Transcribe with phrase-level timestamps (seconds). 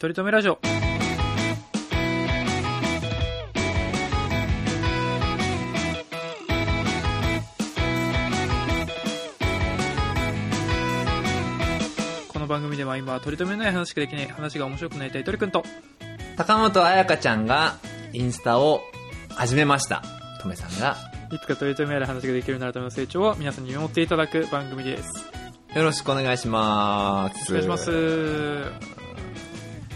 [0.00, 0.56] とりとめラジオ。
[12.28, 15.62] この番組では今は取り留めのない話しかできない話が面白くなりたい鳥くんと
[16.38, 17.76] 高本彩香ちゃんが
[18.14, 18.80] インスタを
[19.34, 20.02] 始めました。
[20.40, 20.96] とめさんが
[21.30, 25.30] いつか取り留めある話ができるようになるための成長を皆さんに見守っていただく番組です。
[25.76, 27.52] よろしくお願いします。
[27.52, 28.99] お願いします。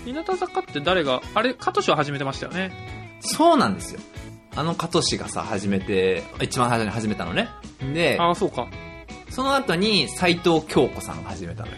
[0.05, 3.19] 日向坂って誰が、あれ、カトシは始めてましたよね。
[3.21, 4.01] そうなんですよ。
[4.57, 7.49] あのカトシがさ、始めて、一番最初に始めたのね。
[7.93, 8.69] で、ああ、そうか。
[9.31, 11.77] その後に斎藤京子さんが始めたのよ。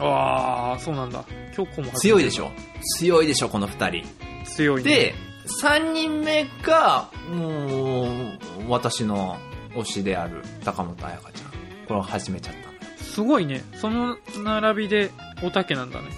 [0.00, 1.24] ああ、そうなんだ。
[1.56, 2.50] 今日子も強いでしょ？
[2.98, 4.04] 強いでしょ、この二人。
[4.44, 4.90] 強いね。
[4.90, 5.14] で、
[5.46, 8.38] 三人目が、もう、
[8.68, 9.36] 私の
[9.74, 11.50] 推しである高本彩香ちゃん。
[11.86, 12.54] これを始めちゃっ
[12.98, 13.04] た。
[13.04, 13.62] すごいね。
[13.74, 15.10] その並びで
[15.42, 16.08] おたけなんだね。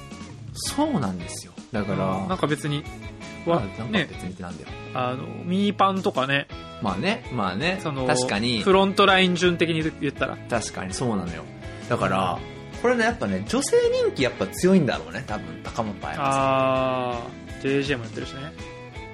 [0.59, 1.53] そうなんですよ。
[1.73, 2.85] だから、なんか別に、
[3.47, 4.69] わまあなんかね、別にってなんだよ。
[4.95, 6.47] あの、ミニパンとかね、
[6.83, 10.37] まあね、まあね、その、確かにフ、ロントライン順的に言ったら。
[10.49, 11.45] 確かにそうなのよ。
[11.89, 12.39] だから、
[12.83, 17.19] これね、やっぱね、女性人気やっぱ強いんだろうね、多分、高本彩香さああ、
[17.63, 18.41] JJ もやってるしね。
[18.41, 18.53] ん。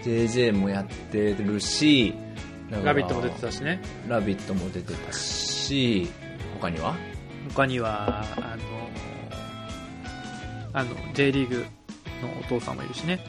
[0.02, 2.14] JJ もやってるし、
[2.70, 3.80] ラビットも出てたしね。
[4.08, 6.10] ラビットも出てたし、
[6.60, 6.94] 他には？
[7.54, 8.83] 他には、あの、
[10.74, 11.64] あの、J リーグ
[12.20, 13.20] のお父さんもいるしね。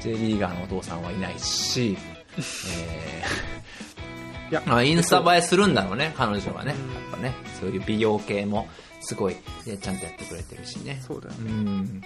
[0.00, 1.96] J リーガーのお父さんはいないし、
[2.74, 3.22] え
[4.50, 6.74] いやーまあ、インスタ映えするんだろうね、彼女はね。
[6.74, 8.66] うんやっぱね、そういう美容系も
[9.00, 9.34] すごい、
[9.66, 11.02] ねちゃんとやってくれてるしね。
[11.06, 11.50] そうだよね。
[11.50, 12.02] うん。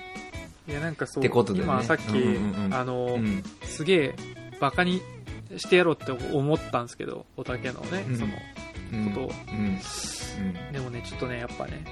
[0.69, 3.43] いや、なんかそう、ね今さっき、うんうんうんあの、うん。
[3.63, 4.17] すげえ、
[4.61, 5.03] バカに
[5.57, 8.33] してやろうって思ったんですけど、おたけのね、うんその、
[8.93, 10.73] うんことをうん。
[10.73, 11.85] でもね、ちょっとね、やっぱね、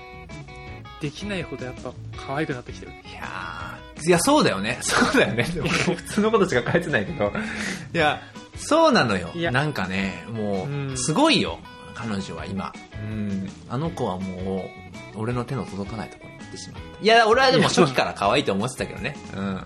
[1.03, 2.93] できないほどやっぱ可愛くなってきてる。
[2.93, 4.79] いやーいや、そうだよね。
[4.83, 5.43] そうだよね。
[5.43, 7.33] でも 普通のことしか書いてないけど。
[7.93, 8.23] いや、
[8.57, 9.43] そうなのよい。
[9.43, 11.59] やなんかね、もうすごいよ。
[11.95, 12.73] 彼女は今。
[13.03, 13.51] うん。
[13.69, 14.71] あの子はも
[15.17, 17.05] う、俺の手の届かないところに行ってしまった。
[17.05, 19.17] いや、俺はでも初期から可愛いと思ってたけどね。
[19.37, 19.45] うん。
[19.45, 19.57] うん。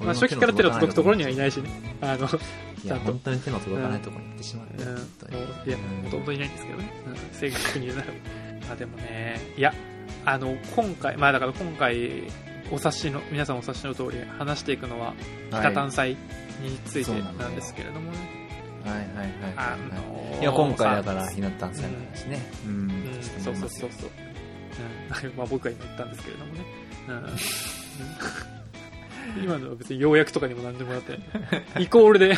[0.00, 1.70] まあ、初期から手の届くところにはいないしね。
[2.00, 4.84] あの、いや、ちゃんと本当に手の届かないところに行ってしまっうん、た。
[4.86, 6.92] も本当にう、いや、ほとんどいないんですけどね。
[7.06, 8.08] うん、正確に言うなら。
[8.72, 9.74] あ、でもね、いや、
[10.24, 12.24] あの、今回、まあだから今回、
[12.70, 15.16] お察しの、皆さんお察しの通り、話していくのは、はい
[15.50, 16.10] 北炭祭
[16.62, 18.18] についてなんですけれどもね。
[18.84, 20.40] はいはいはいあはいのはい。
[20.40, 22.40] いや、今回だかさら、ひなたんさんの話ね。
[22.66, 24.10] うんうん、そうそうそうそう。
[25.28, 26.60] うん、まあ僕は今言ったんですけれどもね。
[29.36, 31.18] うん、 今のは別に要約とかにも何でもなって
[31.80, 32.36] イコールで、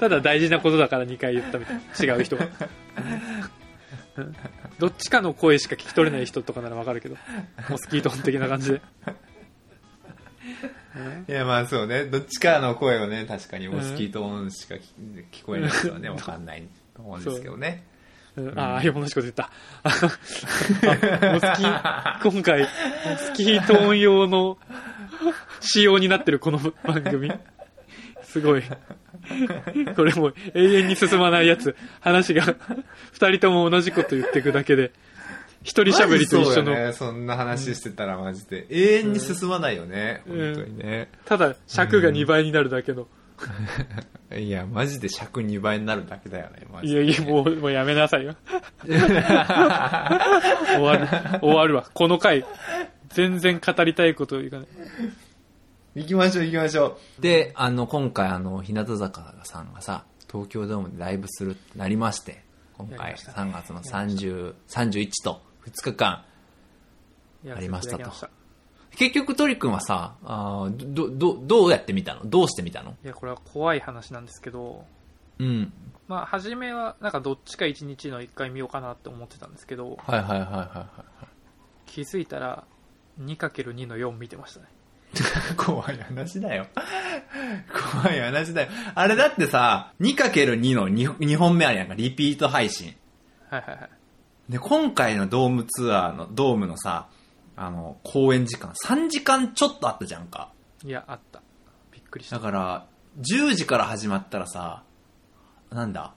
[0.00, 1.76] ただ大事なことだから2回言ったみたい
[2.08, 2.14] な。
[2.14, 2.48] 違う人が。
[4.82, 7.16] うんどっちかの声しか聞き取れない人とかならわかるけど、
[7.70, 8.82] モスキートン的な感じで。
[10.96, 10.98] う
[11.30, 12.06] んいや、まあそうね。
[12.06, 14.80] どっちかの声をね、確かにモスキート音しか聞
[15.30, 16.66] 聞こえない人はね、わかんない
[16.96, 17.84] と思うんですけどね。
[18.36, 19.50] うんああ、いや、同じこと言った。
[19.84, 20.06] モス
[21.60, 22.68] キー、今回、モ
[23.18, 24.58] スキート音用の
[25.60, 27.30] 仕様になってるこの番組。
[28.24, 28.62] すごい。
[29.96, 31.76] これもう永遠に進まないやつ。
[32.00, 32.42] 話が、
[33.12, 34.92] 二人とも同じこと言っていくだけで、
[35.62, 36.92] 一人喋りと一緒の、ね。
[36.92, 38.66] そんな話してたらマジで。
[38.70, 40.22] 永遠に進まないよね。
[40.26, 41.08] うん本当にね。
[41.24, 43.06] ただ尺が2倍になるだけの。
[44.36, 46.66] いや、マジで尺2倍になるだけだよね。
[46.72, 48.34] マジでいやいや、もう、もうやめなさいよ。
[48.84, 48.94] 終
[50.82, 51.08] わる、
[51.40, 51.86] 終わるわ。
[51.92, 52.44] この回、
[53.10, 54.66] 全然語りたいこと言かない。
[55.94, 57.22] 行きましょう行きましょう。
[57.22, 62.42] で、あの、今回あの、日向坂さんがさ、東京ドームでライブするってなりまして、
[62.78, 66.24] 今回やりました3月の30、31と2日間、
[67.44, 68.10] やありましたと
[68.96, 72.20] 結局トリ君はさ、あーど、ど、どうやって見たの？
[72.24, 72.96] どうして見たの？
[73.04, 74.84] いや、これは怖い話なんですけど、
[75.38, 75.72] うん。
[76.08, 80.88] まあ、初めは、なんかどっちか1日の1回見ようかなって思ってたんですけど、はいはいはいはいは
[81.22, 81.26] い。
[81.86, 82.64] 気づいたら、
[83.20, 84.66] 2×2 の4見てましたね。
[85.56, 86.66] 怖い話だよ。
[88.02, 88.68] 怖い話だよ。
[88.94, 92.94] あれだってさ、2×2 の 2, 2本目あるやんか、リピート配信。
[93.50, 93.90] はいはいはい。
[94.48, 97.08] で、今回のドームツアーの、ドームのさ、
[97.56, 100.50] あの、公演時間、3時間ちょっとあったじゃんか。
[100.84, 101.42] いや、あった。
[101.92, 102.42] びっくりしただ。
[102.42, 102.86] から、
[103.20, 104.82] 10時から始まったらさ、
[105.70, 106.14] なんだ、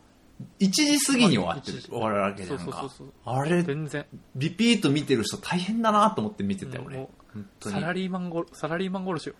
[0.59, 3.13] 1時過ぎに終わってる1時終わるわけじゃんかそうそうそう。
[3.25, 4.05] あれ、全然。
[4.35, 7.09] リピート見てる人大変だなと思って見てたよ、俺も。
[7.35, 8.01] 本当サラに。
[8.01, 9.35] リーマンご、サラリーマン殺しよ。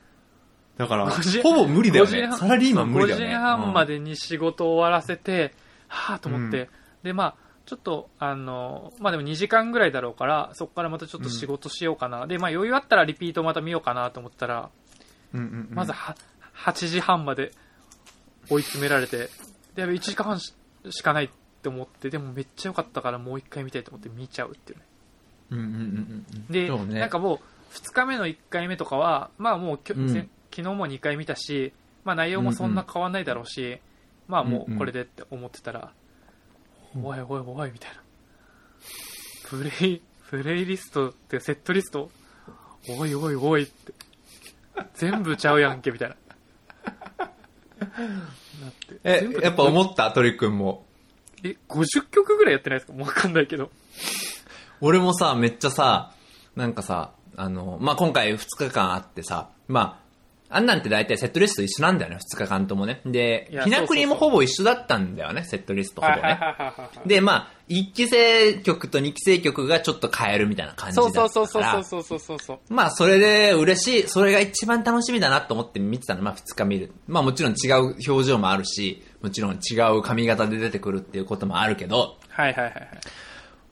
[0.78, 2.28] だから、5時ほぼ無理だよ5時ね。
[2.28, 3.26] 半サラリーマン無理だよね。
[3.26, 3.94] 5時半まで。
[3.96, 5.54] でに仕事終わらせて、
[5.88, 6.68] はぁと思って、うん
[7.06, 7.36] で、まあ、
[7.68, 12.26] ちょっと、あの、まあでも2時間ぐらいだろうから、そこからまたちょっと仕事しようかな。
[12.26, 14.70] で、まあ余裕あったらリピートまた見ようかなと思ったら、
[15.34, 16.16] うんうんうんまずは、
[16.56, 17.52] 8時半まで
[18.50, 19.30] 追い詰められて、
[19.76, 20.54] で、やべ、1時間半し
[20.90, 21.30] しかないっ
[21.62, 24.86] て思って、でもめっちゃ良かったからもう一回見たいと思って見ちゃうっていうね。
[25.52, 26.46] うんうんうんうん。
[26.52, 27.40] で、そうねなんかもう、
[27.75, 31.74] 2日目の1回目とかは、まあもうきょ、うんせ昨日も2回見たし、
[32.06, 33.80] まあ内容もそんな変わんないだろうし、
[34.27, 35.92] まあもうこれでって思ってたら、
[37.04, 38.01] おいおいおいみたいな。
[39.50, 42.10] プレイ、プレイリストってセットリスト、
[42.98, 43.94] おいおいおいって。
[44.94, 46.16] 全部ちゃうやんけ、みたいな。
[47.18, 47.30] だっ
[48.88, 50.10] てえやっぱ思った？
[50.12, 50.86] 鳥くんも。
[51.44, 52.94] え、50曲ぐらいやってないですか？
[52.94, 53.69] もうわかんないけど。
[54.81, 56.13] 俺もさ、めっちゃさ、
[56.56, 60.06] なんかさ、あの、まあ、今回2日間あってさ、まあ、
[60.48, 63.02] あんなんて大体セットリスト一緒なんだよね、2日間ともね。
[63.06, 66.40] でひなくりもほぼ一緒だったんだよね、セットリストほぼね。
[67.06, 71.72] で、まあ、1期生曲と2期生曲がちょっと変えるみたいな感じだそうったそうから。
[71.72, 72.74] そうそうそうそうそうそう。
[72.74, 74.08] まあ、それで嬉しい。
[74.08, 76.22] それが一番楽しみだなと思って見てたの。
[76.22, 76.94] まあ、2日見る。
[77.08, 82.90] まあ、もちろん違う表情もあるし、もちろん違う髪型で出てくるっていうこともあるけど、はいはいはいはい。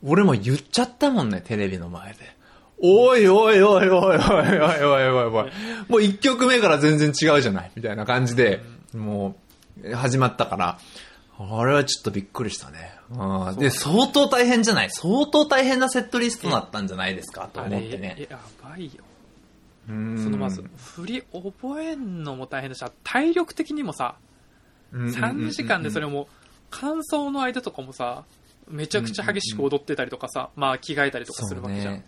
[0.03, 2.42] 俺も言っちゃったもんね、テレビの前で。
[2.85, 4.43] おいおいおいおいおいおいお
[4.75, 5.31] いおいおい。
[5.31, 8.61] もう1曲目から全然違うじゃないみたいな感じで、
[8.93, 9.37] も
[9.83, 10.77] う、始まったから、
[11.39, 12.93] あれはちょっとびっくりしたね。
[13.09, 14.89] うんで、相当大変じゃない？
[14.91, 17.49] 相当大変なセットリストだったんじゃないですか？
[17.53, 18.27] と思ってね。
[18.29, 19.03] やばいよ。
[19.89, 24.15] うんそのまず、振り覚えんのも大変だし、体力的にもさ、
[24.93, 26.27] 3時間でそれも、
[26.69, 28.23] 乾燥の間とかもさ、
[28.69, 32.03] めちゃくちゃ激しく踊ってたりとかさ、まあ着替えたりとかするわけじゃん。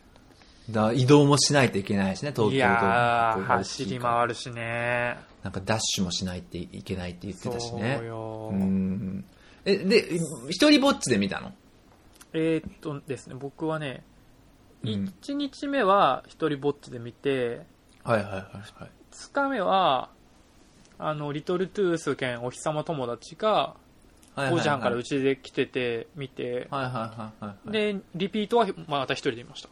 [0.70, 5.18] だ移動もしないといけないしね、東京いドームや走り回るしね。
[5.44, 7.98] なんかダッシュもしないといけないって言ってたしね。
[8.00, 8.56] そうよう。
[8.56, 9.26] ん。
[9.64, 10.18] え、で、
[10.50, 11.52] 一人ぼっちで見たの？
[12.34, 14.04] えーっとですね、僕はね、
[14.84, 17.62] うん1日目は一人ぼっちで見て、
[18.04, 18.42] はいはいはいは
[18.88, 18.92] い。
[19.12, 20.10] 2日目は、
[20.98, 23.76] あの、リトルトゥース兼お日様友達が、
[24.36, 29.70] 5時半からうちで来てて、見て、はいはいはいはい。、で、リピートはまた一人で見ました。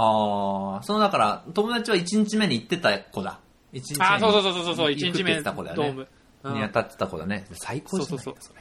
[0.00, 3.38] ああ、そのだから、友達は1日目に行ってた子だ。
[3.72, 6.06] 1日目にあ、そうそうそうそうそう、1日目行くってた子だよね。
[6.44, 7.46] に当たってた子だね。
[7.52, 8.16] 最高じゃない？
[8.16, 8.60] そうそうそれ。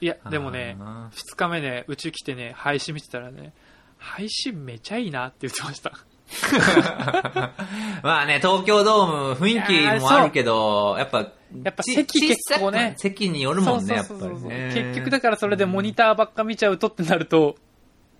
[0.00, 3.52] いや、でもね、あ2日目ね、うち来てね、配信見てたらね、
[3.98, 5.90] 配信めちゃいいなって言ってました。
[5.90, 5.94] ー
[8.02, 11.18] まあね、東京ドーム雰囲気もあるけど、やっぱ、
[11.64, 14.70] やっぱち席結構ね席によるもんね、やっぱそうそうそうそうりね。
[14.74, 17.54] 結局だからそれでモニターばっか見ちゃうとってなると、うん、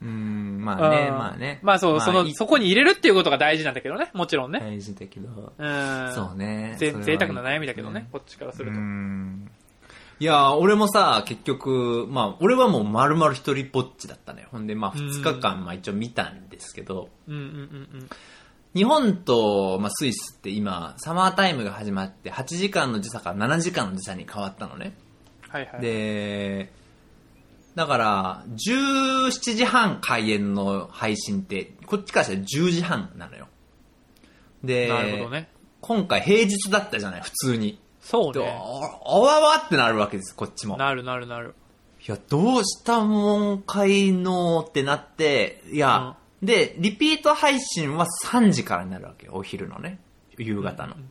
[0.01, 0.07] ま
[0.87, 1.59] あね、うんまあね。
[1.63, 4.61] まあそう、その、いいそこに入れるっていうことが大事なんだけどね、もちろんね。
[4.61, 5.53] 大事だけど。
[5.59, 6.13] うん。
[6.15, 6.77] そうね。
[6.79, 8.81] ぜ贅沢な悩みだけどね、こっちからするうと。
[8.81, 9.51] ん。
[10.21, 14.49] いや、俺もさ、結局、まあ、俺はもう丸々一人ぼっちだったのよ。
[14.51, 17.57] ほんで、まあ、うん二日間、まあ一応見たんですけど、うんうんうんう
[18.05, 18.09] ん。
[18.75, 24.97] 日本と、まあ、スイスって今、サマータイムが始まって、8時間の時差から7時間の時差に変わったのね。
[25.49, 25.81] はいはい。
[25.81, 26.73] で、
[27.79, 33.47] だから、17時半開演の配信って、こっちからしたら10時半なのよ。
[34.65, 35.49] で、なるほどね。
[35.81, 37.75] 今回平日だったじゃない、普通に。
[37.75, 38.49] で、そうね。
[38.49, 40.77] ああわわってなるわけです、こっちも。
[40.77, 41.55] なるなるなる。
[42.05, 50.01] いや、どうしたもんかいのってなって、いや、で、リピート配信は3時からになるわけよ、お昼のね。
[50.37, 50.97] 夕方の。
[50.97, 51.11] うん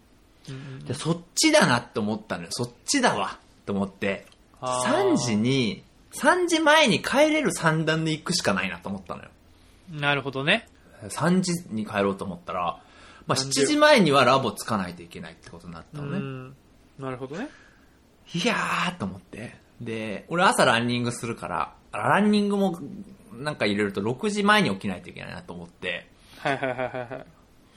[0.49, 0.53] う
[0.83, 2.49] んで、そっちだなって思ったのよ。
[2.51, 4.25] そっちだわと思って、
[4.59, 5.85] あー3時に、
[6.19, 9.29] 3時前に帰れる三段で行くしかないなと思ったのよ。
[9.91, 10.67] なるほどね。
[11.03, 12.79] 3時に帰ろうと思ったら、
[13.27, 16.19] まあ、なんで7時前にはラボつかないといけないってことになっうたのね。
[16.19, 16.55] ん。
[16.99, 17.49] なるほどね。
[18.33, 19.55] いやーと思って。
[19.81, 22.79] で、俺朝ランニングするから、ランニングも
[23.33, 26.07] なんか入れると6時前に起きないといけないなと思って、
[26.39, 27.25] はいはいはいはいはい。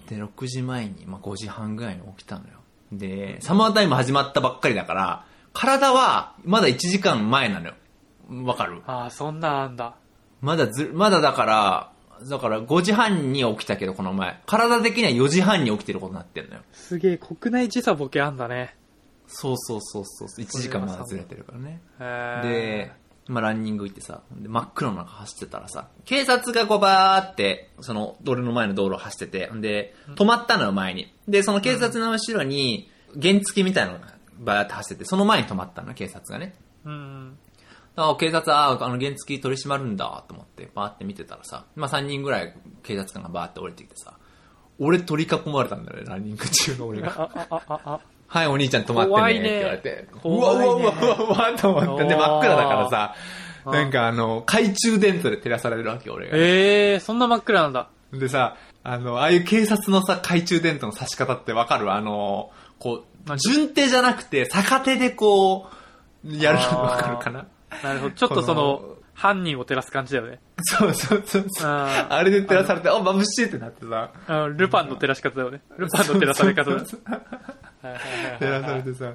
[0.09, 2.55] で、6時前に、まあ、5時半ぐらいに起きたのよ。
[2.93, 7.75] で、サマータイム始まったばっかりだから、体はまだ1時間前なのよ。
[8.45, 8.83] わかる？
[8.87, 9.95] ああ、そんなんあんだ。
[10.41, 11.93] まだず、まだだから、
[12.29, 14.41] だから5時半に起きたけど、この前。
[14.47, 16.61] 体的には4時半に起きてることになってんのよ。
[16.73, 18.77] すげえ、国内時差ボケあんだね。
[19.27, 20.29] そうそうそうそう。
[20.29, 21.81] 1時間まだずれてるからね。
[22.43, 22.93] で、
[23.27, 31.15] まあ、ランニング行ってさ、で真っ黒の中走ってたらさ、警察がこうバーって、その、俺の前の道路を走ってて、で、止まったのよ、前に。
[31.29, 36.55] で、その警察の後ろに、原付みたいなのがバーって走ってて、その前に止まったの、警察がね。
[36.85, 37.39] うん。
[37.97, 44.15] あ警察、ああの、原付取り締まるんだ、と思って、バーって見てたらさ、まあ、3人ぐらい警察官がバーって降りてきてさ、
[44.79, 47.31] 俺取り囲まれたんだよね、ランニング中の俺が。
[48.27, 50.09] はい、お兄ちゃん止まってねって言われて。
[50.25, 52.05] うわうわうわうわうわと思って。
[52.05, 53.15] で、真っ暗だからさ、
[53.65, 56.37] あなんかあの、懐中電灯で照らされるわけ、俺が。
[56.37, 57.89] ええー、そんな真っ暗なんだ。
[58.13, 65.69] でさ、あの、ああいう警察のさ、懐中電灯の差し方ってわかるあの、こう、順手じゃなくて、逆手でこ
[66.25, 67.47] う、やるのわかるかな
[67.83, 68.15] なるほど。
[68.15, 70.41] ちょっとそこのの、犯人を照らす感じだよね。
[70.63, 71.71] そうそうそうそう。
[71.71, 74.11] あーあれで照らされて、あ、眩しいってなってさ。
[74.27, 75.61] あルパンの照らし方だよね。
[75.77, 76.81] ルパンの照らされ方だ。
[76.81, 76.99] 照
[78.41, 79.13] らされてさ、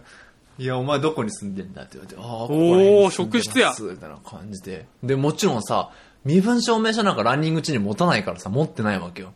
[0.57, 4.85] いや、お前どこに住んでんだって言われて、ああ、ここおーら辺に住んで職質やみたいな感じで。
[5.03, 5.89] で、もちろんさ、
[6.24, 9.33] 身分証明書なんかランニング中に持たないからさ、持ってないわけよ。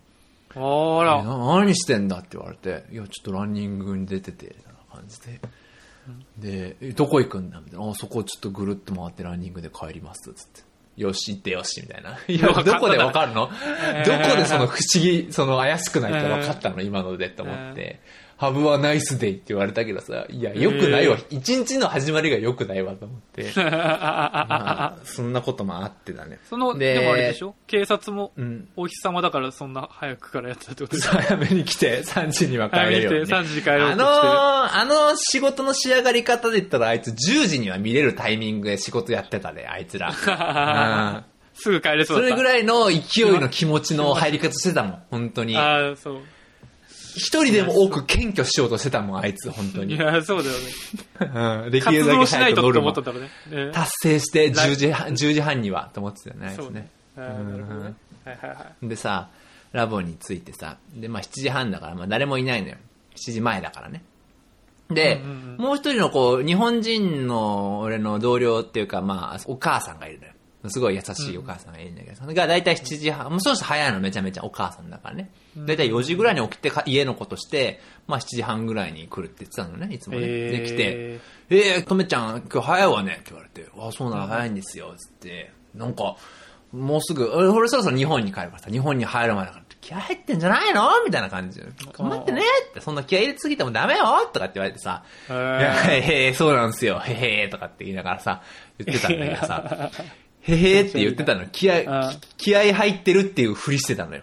[0.55, 1.23] あえら。
[1.23, 5.39] な何してんだって言われて、いや、ちょっとランニングに出てて、みたいな感じで。
[6.37, 7.89] で、えどこ行くんだみたいな。
[7.89, 10.61] あ、そこちょっとぐるっと回ってランニングで帰ります、つって。
[10.97, 12.17] よし、行ってよし、みたいな。
[12.27, 13.49] いや、どこでわかるの？
[13.95, 17.99] えーどこでその不思議、その怪しくないって分かったの、今のでって思って。
[18.39, 21.17] ハブはナイスデイって言われたけどさ、いや、良くないわ。
[21.29, 23.51] 一日の始まりが良くないわと思って。
[23.59, 26.39] まあ、そんなこともあってだね。
[26.49, 27.53] その、ででもあれでしょ？
[27.67, 28.69] 警察もうん。
[28.77, 33.81] お日様だからそんな早くからやってたってことで早めに来て、3時には帰早めに来てれるようにね、3時に帰ろう。
[33.89, 40.13] あのー、あの仕事の仕上がり方で言ったら、あいつ10時には見れるタイミングで仕事やってたで、あいつら。
[40.15, 42.27] うんすぐ帰れそだった。
[42.29, 45.57] そうれぐらいの勢いの気持ちの入り方してたもん、本当に。
[45.57, 46.21] ああ、そう。
[47.15, 49.95] 一人でも多く謙虚しようとしてたもん、あいつ、本当に。
[49.95, 51.63] いや、そうだよね。
[51.65, 53.65] うん、できる活だけ動しないと早く乗るもんって思ったんだろうね。
[53.65, 56.89] ね達成して10時半、10時半には、と思ってたよね、あいつね。
[58.81, 59.29] でさ、
[59.71, 62.75] ラボに着いてさ、で、まあ7時半だから、まあ誰もいないのよ。
[63.15, 64.03] 7時前だからね。
[64.89, 70.33] で、うんうんうんもう一人のこう、日本人の俺の同僚っていうか、まあ、お母さんがいるのよ。
[70.67, 75.29] すごい優しいお母さんがいるんだけど、それが大体7時半、もうその人早いのめちゃめちゃお母さんだからね。
[75.65, 80.21] 大体4時ぐらいに起きてか家のことして、まあ7時半ぐらいに来るって言ってたのね、いつもね。
[80.23, 80.63] えー。
[80.63, 85.51] で、来て、えー、とめちゃん、今日早いわねって言われて、あ、そうなの早いんですよ、つって。
[85.75, 86.15] なんか、
[86.71, 90.87] もうすぐ、俺俺そろそろ日本に帰るからさ、日本に入る前だから、気合入ってんじゃないの？
[91.05, 91.65] みたいな感じで。
[91.97, 95.35] 頑張ってねって、そんな気合入れすぎてもダメよとかって言われてさ、へい。
[95.35, 98.43] やーへへそうなんすよ、へへとかって言いながらさ、
[98.77, 99.91] 言ってたんだけどさ、
[100.41, 101.45] へへって言ってたの。
[101.47, 104.21] 気合あ、気合入ってるっていうふりしてたのよ。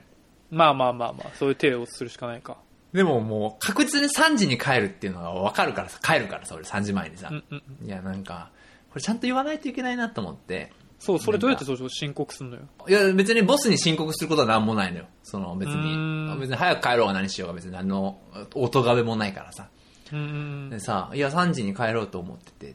[0.50, 2.56] まあまあまあまあ、そういう手をするしかないか。
[2.92, 7.28] でももう確実に3時に帰るっていうのが分かるからさ、帰るからさ、俺3時前にさ。
[7.30, 7.86] うんうん。
[7.86, 8.50] いや、なんか、
[8.90, 10.72] これちゃんと言わないといけないなと思って。
[10.98, 12.62] そう、それどうやってそう申告すんのよ。
[12.88, 15.06] いや、別にボスに申告することは何もないのよ。
[15.22, 16.40] その別うーんに。
[16.40, 18.18] 別に早く帰ろうが何しようが別に何の
[18.54, 19.68] 音がめもないからさ。
[20.12, 22.70] うんうんでさ、いや、3時に帰ろうと思ってて。
[22.70, 22.74] っ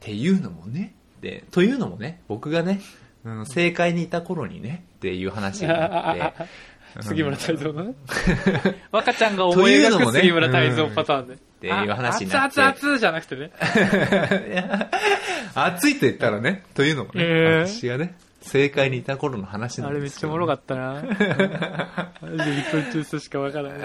[0.00, 0.94] ていうのもね。
[1.20, 2.80] で、というのもね、僕がね、
[3.24, 6.48] うん、正解にいた頃にね、っていう話になって。
[7.00, 7.94] 杉村太蔵の ね。
[8.90, 11.36] 若ちゃんが思い描くというのもね杉村太蔵パターンで。
[11.60, 13.50] ていう話になってあ熱々じゃなくてね。
[15.54, 21.02] 暑いと言ったらね、というのもね、えー私がね、正解にいた頃の話なあんですよ、れめっちゃおもろかったな。
[22.22, 23.80] マジでリしかわからない。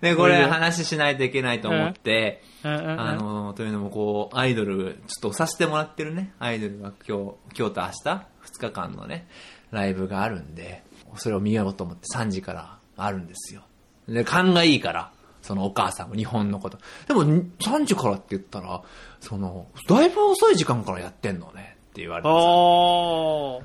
[0.02, 8.26] で、これ話しないといけないと思って、あの、というのもこう、アイドル、ちょっとさせてもらってるね、アイドルが今日、今日と明日、
[8.58, 9.28] 2日間のね、
[9.70, 10.82] ライブがあるんで、
[11.16, 13.62] それを見ようと思って3時からあるんですよ。
[14.08, 15.10] で、勘がいいから、
[15.42, 16.78] そのお母さんも日本のこと。
[17.06, 18.82] でも、3時からって言ったら、
[19.20, 22.28] その、だいぶ遅い時間からやってんのね、って言われて。
[22.28, 23.62] ちょ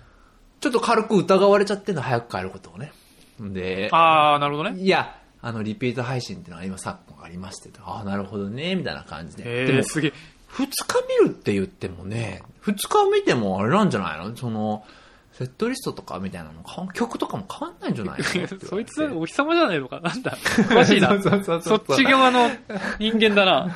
[0.69, 2.91] っと軽く疑われちゃってんの、早く帰ることをね。
[3.39, 4.81] で、あー、なるほどね。
[4.81, 9.43] いや、あの、リピート配信っていうのは今昨今ありまして、ああ、なるほどね、みたいな感じで。
[9.43, 10.13] でもえー、、すげえ。
[10.49, 10.73] 二日
[11.23, 14.35] 見るって言ってもね、二日見てもあれなんじゃないの？
[14.35, 14.83] その、
[15.39, 20.37] セットリストとかみたいなのか、曲とかも変わんないんじゃないの そいつ、お日様じゃないのかなんだ。
[20.69, 21.07] おかしいな。
[21.15, 22.49] そうそうそうそそうっち側の
[22.99, 23.73] 人間だな。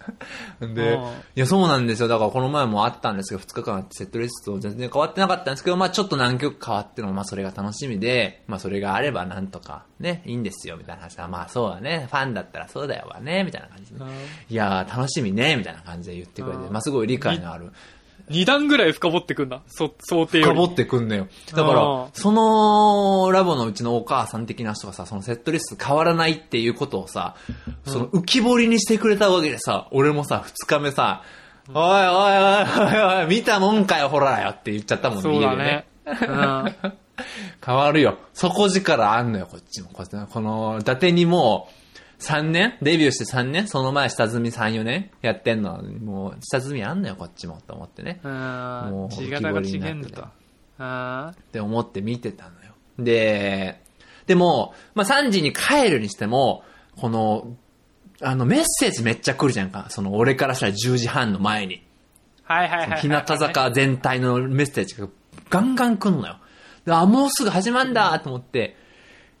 [0.74, 2.08] でうん、いや、そうなんですよ。
[2.08, 14.00] だからこの前もあったんですけど、二日間セットリスト全然変わってなかったんですけど、まあちょっと何曲変わってるのまあそれが楽しみで、まあそれがあればなんとかね、いいんですよ、みたいな話は、まあそうだね、ファンだったらそうだよわね、みたいな感じで。
[14.48, 17.70] いやー、楽しみね、みたいな感じで言ってくれて、うんまあすごい理解のある。
[18.32, 19.62] 二段ぐらい深掘ってくんだ。
[19.68, 20.50] そ、想定より。
[20.50, 21.28] 深掘ってくんのよ。
[21.50, 27.36] だかあらー、そのラボのうちのお母さん的な人がさ、そのセットリスト変わらないっていうことをさ、
[27.84, 31.22] その浮き彫りにしてくれたわけでさ、俺もさ、二日目さ、
[31.68, 35.86] おいおいおいおいおい、見たもんかよ、ほらよって言っちゃったもんね、そうだね。
[36.06, 36.92] うん。
[37.64, 38.18] 変わるよ。
[38.32, 39.90] 底力あんのよ、こっちも。
[39.92, 41.81] こっちこの、伊達にもう、
[42.22, 42.78] 3年？
[42.80, 43.68] デビューして3年？
[43.68, 45.10] その前下積み3、4年？
[45.20, 45.82] やってんの？
[45.82, 47.60] もう、下積みあんのよ、こっちも。
[47.66, 48.20] と思ってね。
[48.22, 48.32] うん。
[48.32, 50.24] もう地形が違えんだと。
[50.78, 52.72] あって思って見てたのよ。
[52.98, 53.80] で、
[54.26, 56.64] でも、まあ、3時に帰るにしても、
[56.96, 57.56] この、
[58.20, 59.86] あの、メッセージめっちゃ来るじゃんか。
[59.88, 61.84] その、俺からしたら10時半の前に。
[62.46, 63.00] ーはいはいはいはい。
[63.00, 65.08] 日向坂全体のメッセージが
[65.50, 66.36] ガンガン来んのよ。
[66.84, 68.76] であ、もうすぐ始まんだと思って、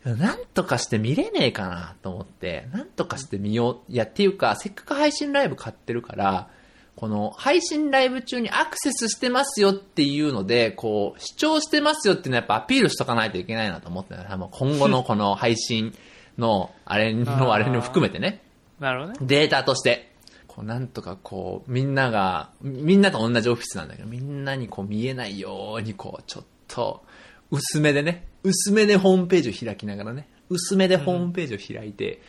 [0.04, 3.92] なんとかして見れねえかなと思って、なんとかして見よう。
[3.92, 6.48] いや、っていうか、せっかく配信ライブ買ってるから、
[6.96, 15.96] この配信ライブ中にアクセスしてますよっていうので、こう、視聴してますよっていうのはやっぱアピールしとかないといけないなと思ってたもう今後の この配信
[16.36, 18.42] の、あれの、あれの含めてね。
[18.80, 19.18] なるほどね。
[19.22, 20.12] データとして、
[20.48, 27.02] こうなんとかこう、みんなが、みんなと同じオフィスなんだけど、みんなにこう見えないようにこう、ちょっと、
[27.50, 32.20] 薄めでね、薄めでホームページを開きながらね、薄めでホームページを開いて、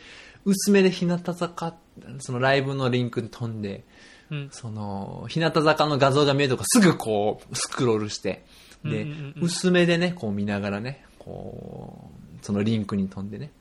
[0.44, 1.76] 薄めで日向坂、
[2.18, 3.84] そのライブのリンクに飛んで、
[4.30, 4.48] うん。
[4.50, 8.44] その、日向坂の画像が見えるとかすぐこう、スクロールして、
[8.84, 9.44] で、うんうんうん。
[9.44, 13.52] 薄めでね、こう見ながらね、こう、そのリンクに飛んでね、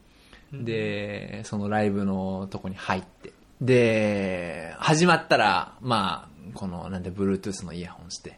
[0.51, 8.38] で、そのライブのとこに入って、で、始まったら、まあ、この、なんで、Bluetooth のイヤホンして、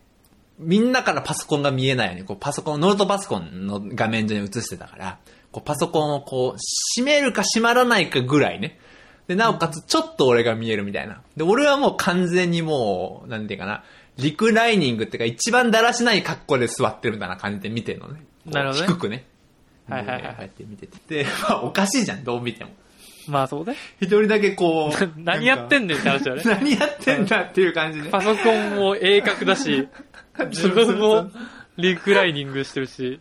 [0.60, 5.20] みんなからパソコンが見えないように、こう、パソコン、ノートパソコンの画面上に映してたから、
[5.52, 6.60] こう、パソコンをこう、
[6.96, 8.80] 閉めるか閉まらないかぐらいね。
[9.28, 11.22] で、なおかつ、ちょっと俺が見えるみたいな。
[11.36, 13.84] で、俺はもう完全にもう、なんていうかな、
[14.18, 18.24] リクライニングっていうか、一番だらしない格好で座ってるみたいな感じで見てるのね。
[18.46, 19.26] なるほどね低くね。
[19.90, 21.24] はいはいはいやって見てて。
[21.24, 22.72] で、まあ、おかしいじゃん、どう見ても。
[23.28, 23.76] まあそうね。
[24.00, 25.12] 一人だけこう。
[25.18, 26.44] 何やってんねねんって話だよね。
[26.46, 28.10] 何やってんだっていう感じで。
[28.10, 29.88] パソコンも鋭角だし、
[30.48, 31.32] 自分も
[31.78, 33.20] リクライニングしてるし。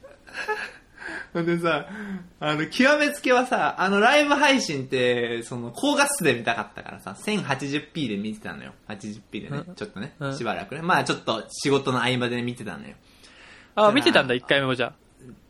[1.34, 1.88] でさ、
[2.38, 8.72] あの、極めつけはさ、あの、ライブ配信って、その、高画質で見たかったからさ、1080p で見てたのよ。
[8.88, 10.82] 80p でねう、んちょっとねう、んしばらくね。
[10.82, 12.94] まあちょっと仕事の合間で見てたのよ。
[13.74, 14.94] あ、見てたんだ、一回目もじゃ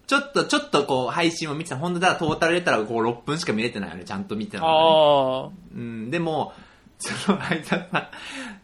[0.07, 1.77] ちょっと、ちょっとこう、配信を見てた。
[1.77, 4.05] ほんとだトータル入れたらこう、6分しか見れてないよね。
[4.05, 4.69] ちゃんと見てたあ。
[4.69, 5.57] の、ね。
[5.73, 6.53] あうん、でも、
[6.99, 8.11] その間さ、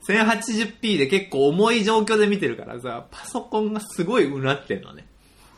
[0.06, 5.06] 1080p で結構重い状況で見てるからさ、パソコンがすごいうなってんのね。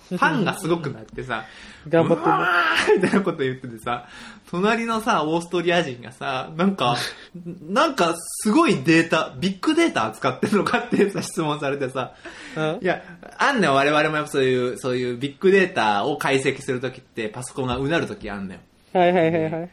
[0.08, 1.44] ファンがすごくなってさ、
[1.88, 4.06] 頑張ってうわーみたいなこと言っててさ、
[4.50, 6.96] 隣のさ、オーストリア人がさ、なんか、
[7.68, 12.14] なんかすごいデータ、ビッグデータ扱ってんのかってさ、質問されてさ、
[12.56, 12.76] あ。
[12.80, 13.02] いや、
[13.38, 18.60] あんのよ、我々もやっぱそういう、そういうビッグデータを解析するときって、パソコンがうなるときあんのよ。
[18.92, 19.70] はいはいはいはい。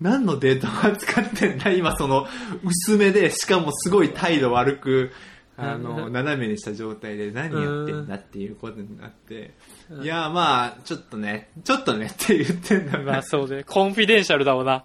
[0.00, 2.26] 何のデータを扱ってんだ今その、
[2.62, 5.12] 薄めで、しかもすごい態度悪く、
[5.56, 9.54] あうの、ん 斜めにした状態で何やってんだっていうことになって、
[10.02, 12.98] いや、まあ、ちょっとね、ちょっとねって言ってんだ。
[12.98, 14.84] まあそうで、コンフィデンシャルだわな。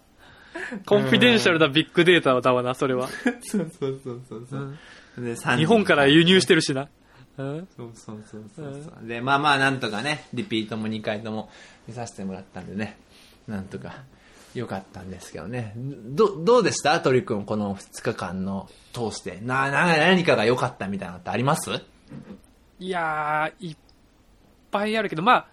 [0.86, 3.08] コンフィデンシャルなビッグデータだわな、それは。
[3.42, 4.78] そうそうそうそうそう。
[5.18, 5.24] う。
[5.24, 6.88] で日本から輸入してるしな。
[7.38, 7.68] うん。
[7.76, 9.08] そうそうそうそうそう。
[9.08, 11.50] で、まあまあ、なんとかね、リピートも2回とも
[11.88, 12.98] 見させてもらったんでね、
[13.48, 14.04] なんとか
[14.54, 15.74] 良かったんですけどね。
[15.76, 17.00] ど、どうでした？
[17.00, 19.40] 鳥くん、この2日間の通して。
[19.42, 21.70] な、な、何かが良かったみたいなのってあります？
[22.80, 23.78] いやー、いっ
[24.72, 25.48] ぱいあるけど、まあ、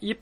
[0.00, 0.18] 一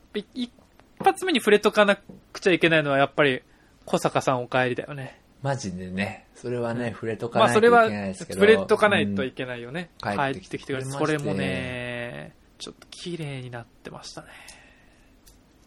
[1.05, 1.97] 発目に触れとかな
[2.33, 3.43] くちゃいけないのはやっぱり、
[3.85, 5.21] 小坂さんお帰りだよね。
[5.43, 8.41] マジでね、それはね、触れとかまあそれはないといけないですけど。
[8.41, 9.91] 触れとかないというんけないよね。
[10.03, 14.29] 帰帰ってきてくれそれもね、ちょっと綺麗になってましたね。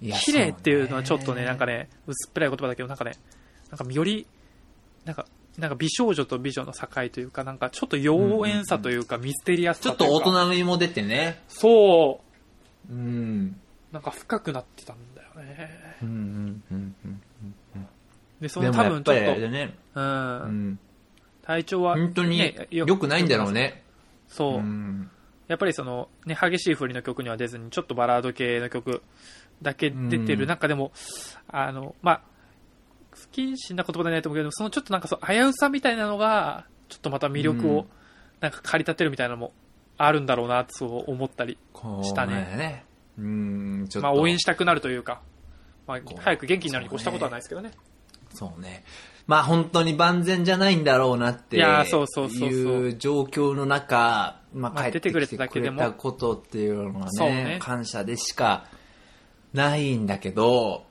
[0.01, 3.11] 綺麗っていうのはちょっとね、そうなんかね、薄っぺらい言葉だけど、なんかね、
[3.69, 4.25] なんかより、
[5.05, 5.25] なんか、
[5.57, 10.23] なんか美少女と美女の境というか、なんかちょっと妖艶さというか、ミステリアスちょっさというか。
[10.25, 11.43] と大人みも出てね。
[11.47, 12.21] そ
[12.89, 13.55] うん。
[13.91, 15.97] う、なんか深くなってたんだよね。
[16.01, 17.87] うんうんうんうん。
[18.39, 19.77] で、そでのもやっぱり多分ちょっと、ね。
[19.95, 20.79] うん、うん。
[21.41, 23.51] 体調は、本当にね良くないんだろう。
[23.51, 23.83] ね。
[24.27, 24.53] そう。
[24.57, 25.11] うん
[25.49, 29.01] やっぱりその、ね、激しい振りの曲には出ずに、ちょっとバラード系の曲
[29.61, 30.91] だけ出てるうん中でも、
[31.47, 32.21] あの、まあ、
[33.11, 37.87] 不謹慎な言葉でないと思うけど、そのちょっとなんかそう、危うさみたいなのが、ちょっとまた魅力をうん、
[38.39, 39.53] なんか駆り立てるみたいなのも
[39.97, 41.57] あるんだろうな、そう思ったり。
[42.03, 42.85] したねね。
[43.17, 44.07] うん、ちょっと。
[44.07, 45.21] まあ、応援したくなるというか、
[45.87, 47.71] まあ早く元気になるに越したことはないですけどね。
[48.33, 48.83] そうね。
[49.29, 58.65] まあ本当に万全じゃないんだろうなっていやーそうそうそうそういう状況の中、ままああ帰ってきてくれたことっていうのはそうね、ね感謝でしか
[59.53, 60.85] ないんだけど、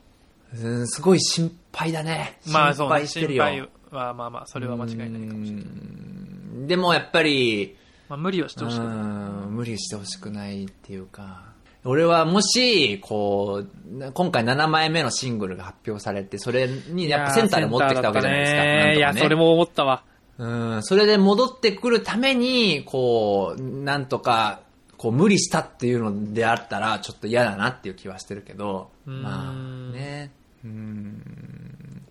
[0.54, 2.38] うんすごい心配だね。
[2.46, 3.44] まあ、そうね、心配してるよ。
[3.44, 5.64] 心配は、まあまあ、それは間違いないかもしれない。
[5.64, 7.76] うんでもやっぱり、
[8.08, 8.96] まあ、無理をしてほしくない。
[8.96, 11.44] うん無理してほしくないっていうか、
[11.84, 18.58] 俺はもし、こう、今回7枚目のシングルが発表されて、それにやっぱセンターで持ってきたわけじゃないですか。
[18.58, 20.02] ねいや、それも思ったわ。
[20.38, 24.60] うん、それで戻ってくるために、こう、なんとか、
[24.98, 29.52] こう無理したっていうのであったら、ちょっと嫌だなっていう気はしてるけど、うんまあ
[29.92, 30.32] ね、
[30.64, 32.02] うん。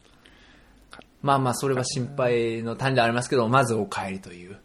[1.22, 4.58] まあまあ、それは心配の種でありますけど、まずお帰りという。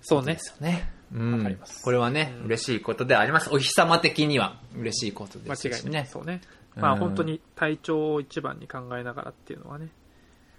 [0.00, 0.38] そうねで。
[0.38, 0.92] すよね。
[1.12, 1.38] うん。
[1.38, 3.50] わかりますこれはね、嬉しいことであります。
[3.52, 5.80] お日様的には嬉しいことで間すしね。
[5.84, 6.06] 違いない。
[6.06, 6.40] そうね。
[6.76, 9.88] まあうん本当に体調を一番に考えながらっていうのはね。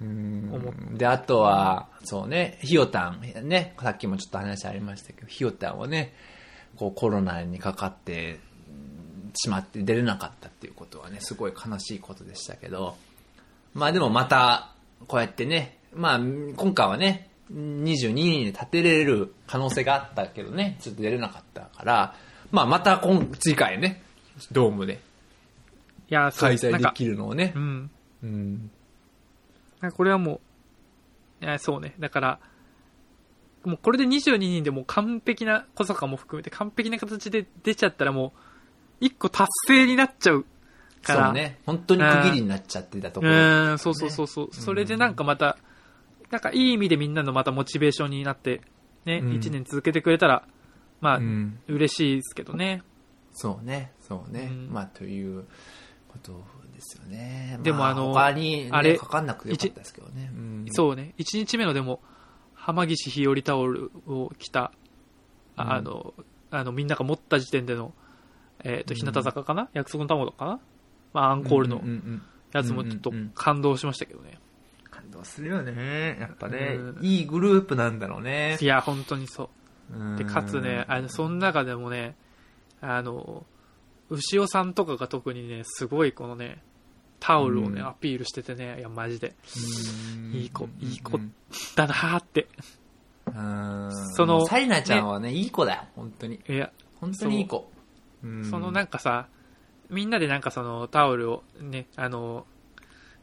[0.02, 6.14] うんで、あとは、そうね、ひよたん、ね、さっきもちょっと話ありましたけど、ひよたんはね、
[6.78, 8.74] こうコロナにかかってう
[9.30, 12.96] んしまって出れなかったっていうことはね、すごい悲しいことでしたけど、
[13.74, 14.72] まあでもまた、
[15.08, 22.16] こうやってね、まあ今回はね、22人に立てれる可能性があったけどね、ちょっと出れなかったから、
[22.52, 24.02] まあまた今、次回ね、
[24.52, 25.00] ドームで
[26.10, 27.92] いや、開催できるのをねう、ん。
[28.24, 28.72] うん、
[29.96, 30.40] これはも
[31.42, 31.94] う、そうね。
[32.00, 32.40] だから、
[33.68, 38.40] もうこれで22人でもう完璧な小坂も含めて完璧な形で出ちゃったらもう、
[39.00, 40.46] 一個達成になっちゃう
[41.04, 41.26] から。
[41.26, 43.34] そうね、本当に区切りになっちゃってたとうころ。
[43.34, 44.50] ーん、そうそうそうそう。
[44.52, 45.58] それでなんかまた、
[46.32, 48.62] なんかいい意味でみんなのまたモチベーションになって、
[49.06, 50.48] ね、うん一年続けてくれたら、
[51.00, 52.84] まあ、うん嬉しいですけどね。
[53.34, 54.50] そうね、そうね。
[54.52, 55.46] うんまあ、という
[56.08, 56.32] こと
[56.74, 57.60] ですよね。
[57.64, 60.32] でもまあの他に、ね、あれかかんなくてよかったですけどね。
[60.34, 62.02] うんそうね、一日目のでも、
[62.68, 64.74] 浜岸日和タオルを着た、
[65.56, 66.14] あうんあの、
[66.52, 67.94] あの、みんなが持った時点での、
[68.62, 70.60] えっ、と、うん日向坂かな、約束の卵かな？
[71.14, 74.38] まあ、アンコールのうんうんうんやつもちょっとうんうんうん感動しましたけどね。
[74.92, 76.18] 感動するよね。
[76.20, 78.66] やっぱね、うんいいグループなんだろうねい。
[78.66, 79.50] や、本当にそ
[79.90, 79.98] う。
[79.98, 82.18] うんで、かつね、あの、その中でもね、
[82.82, 83.46] あの、
[84.10, 86.62] 牛尾さんとかが特にね、すごいこのね、
[87.20, 87.88] タオルをね、うん。
[87.88, 89.36] アピールしててね、いや、マジで、
[90.16, 90.34] うん。
[90.34, 91.34] いい子いい子うん
[91.76, 92.48] だなーって。
[93.26, 93.90] うん。
[94.14, 96.40] そのサリナちゃんはね、いい子だよ、本当に。
[96.48, 97.72] いや、本当にいい子。
[98.24, 98.28] う。
[98.28, 98.46] ん。
[98.46, 99.28] そのなんかさ、
[99.90, 102.46] みんなでなんかそのタオルをね、あの、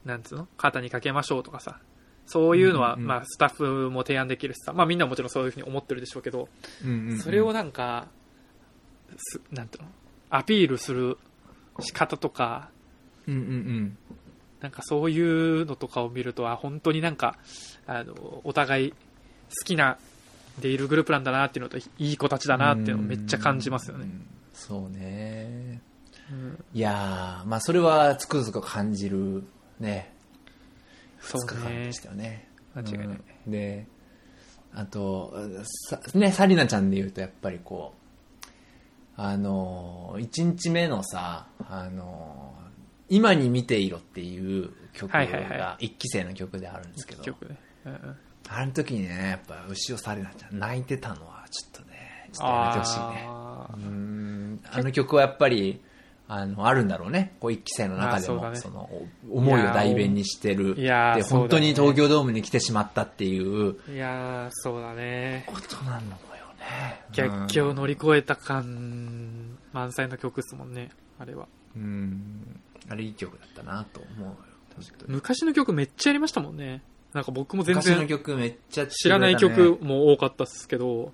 [0.04, 0.48] なんつうの？
[0.56, 1.78] 肩にかけましょうとかさ、
[2.26, 6.48] そういうのは、うんうんまあスタッフも提案できるしさ、まあみんなももちろんそういうふうに思ってるでしょうけど、
[6.84, 7.18] うんうんうん。
[7.20, 8.08] それをなんか、
[9.16, 9.90] すなんていうの？
[10.30, 11.18] アピールする
[11.80, 12.70] 仕方とか、
[13.28, 13.98] うんうんうん。
[14.60, 17.36] なんかそういうのとかを見ると、あ、本当になんか、
[17.86, 18.96] あの、お互い好
[19.64, 19.98] きな、
[20.60, 24.04] でいるグループなんだなっていうのと、いい子たちだなっていうのをめっちゃ感じますよね。
[24.04, 24.26] うん。
[24.52, 25.80] そうね。
[26.30, 29.44] うんいやー、まあそれはつくづく感じる
[29.78, 30.14] ね、
[31.20, 32.00] そう2日間ねでし。
[32.00, 32.48] たよね。
[32.74, 33.06] 間違いない
[33.46, 33.86] うんで、
[34.74, 35.34] あと、
[35.88, 37.94] さね、サリナちゃんで言うとやっぱりこ
[38.46, 42.54] う、あの、1日目のさ、あの、
[43.08, 47.22] 今に見ていろっていう曲が一期生の曲であるんですけど、
[48.48, 53.24] あの時にね、やっぱ牛尾サリナちゃん泣いてたのはちょっとね、ちょっとやめてほしいね。
[53.28, 55.80] あーうんあの曲はやっぱり、
[56.26, 57.36] あの、あるんだろうね。
[57.38, 58.88] こう一期生の中でも、あその、
[59.30, 60.74] お思いを代弁にしてる。
[60.78, 65.44] いやーで、本当に東京ドームに来てしまったっていういやー、そうだね。
[65.46, 66.02] ことなのよ
[66.58, 67.02] ね。
[67.12, 71.46] 逆境を乗り越えた感満載の曲ですもんね、あれは。
[71.76, 72.60] うん。
[72.86, 72.92] うん。
[72.92, 74.36] あれいい曲だったなと思うよ。
[75.06, 76.82] 昔の曲めっちゃやりましたもんね。
[77.12, 81.12] なんか僕も全昔の然曲めっちゃ知らない曲も多かったですけど、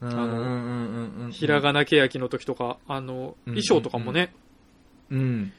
[0.00, 1.32] うんうんうんうんうん。
[1.32, 4.32] ひらがなけやきの時とか、あの、うん衣装とかもね、
[5.10, 5.52] うん。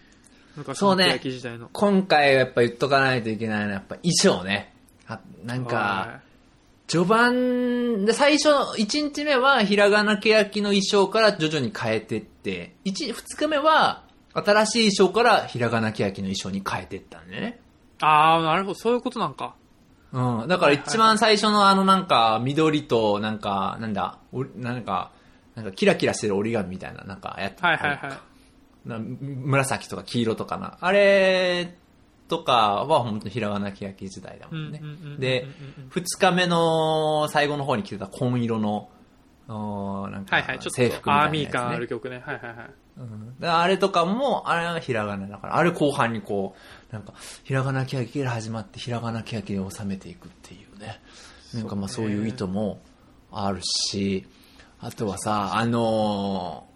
[0.55, 1.69] 昔そうねのけやき時代の。
[1.71, 4.73] 今回やっぱ言っとかないといけないのはやっぱ衣装ね。
[5.07, 6.21] あなんか、は
[6.87, 17.59] 序盤で最初の1日目はひらがなけやきの衣装から徐々に変えてって、1、2日目は新しい衣装からひらがなけやきの衣装に変えてったんでね。
[17.59, 17.63] い
[18.01, 19.55] あー、なるほど、そういうことなんか。
[20.11, 20.47] うん。
[20.47, 25.11] だから一番最初のあのなんか緑となんか、なんだ、おなんか、
[25.55, 27.61] なんかキラキラしてる折り紙みたいななんかやつ。
[27.61, 28.89] はいはいはい。
[28.89, 30.77] な紫とか黄色とかな。
[30.81, 31.77] あれ
[32.27, 35.19] とかは本当にひらがなけやき時代だもんねうんうんうんうんうん。
[35.19, 35.47] で、
[35.89, 38.89] 二日目の最後の方に着てた紺色の、
[39.47, 41.29] おーなんかはいはい、ちょ制服みたいなやつ、ね。
[41.29, 42.23] っとアーミー感ある曲ね。
[42.25, 42.69] はいはいはい。
[42.97, 46.55] うんであれとかも、あれはひらがなだから、あれ後半にこ
[46.91, 51.01] う、なんか、ひらがなけやきから始まって、ひらがなけやきで収めていくっていうね。
[51.53, 52.81] なんかまあそういう意図も
[53.31, 54.25] あるし、
[54.79, 56.73] あとはさ、あのー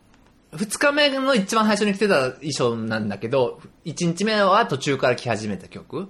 [0.53, 6.09] 二日目の一番最初に着てた衣装なんだけど、一日目は途中から着始めた曲。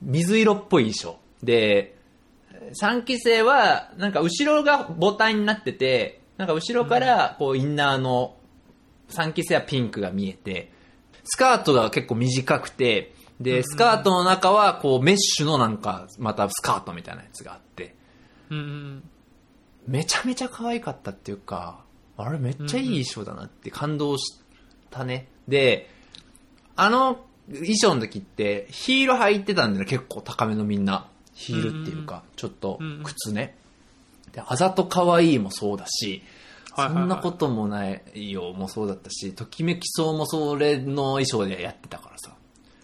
[0.00, 1.20] 水色っぽい衣装。
[1.42, 1.98] で、
[2.80, 8.36] 3期生は、なんか後ろがボタンになってて、なんか後ろからこうインナーの
[9.12, 10.70] 3期生はピンクが見えて、
[11.24, 17.94] スカートが結構短くて、で、スカートの中はこうメッシュのなんかまたスカートみたいなやつがあって、
[18.50, 19.02] うんうん
[19.84, 21.80] めちゃめちゃ可愛かったっていうか、
[22.16, 24.38] あれめっちゃいい衣装だなって感動し
[24.90, 25.26] たね。
[25.48, 25.90] で、
[26.76, 31.08] あの衣装の時ってヒール履いてたんだよね、結構高めのみんな。
[31.34, 33.56] ヒールっていうか、ちょっと靴ね。
[34.32, 36.22] で、あざと可愛いもそうだし、
[36.74, 42.34] そんなこともないよもそうだったし、ときめきそうもそれの衣装でやってたからさ。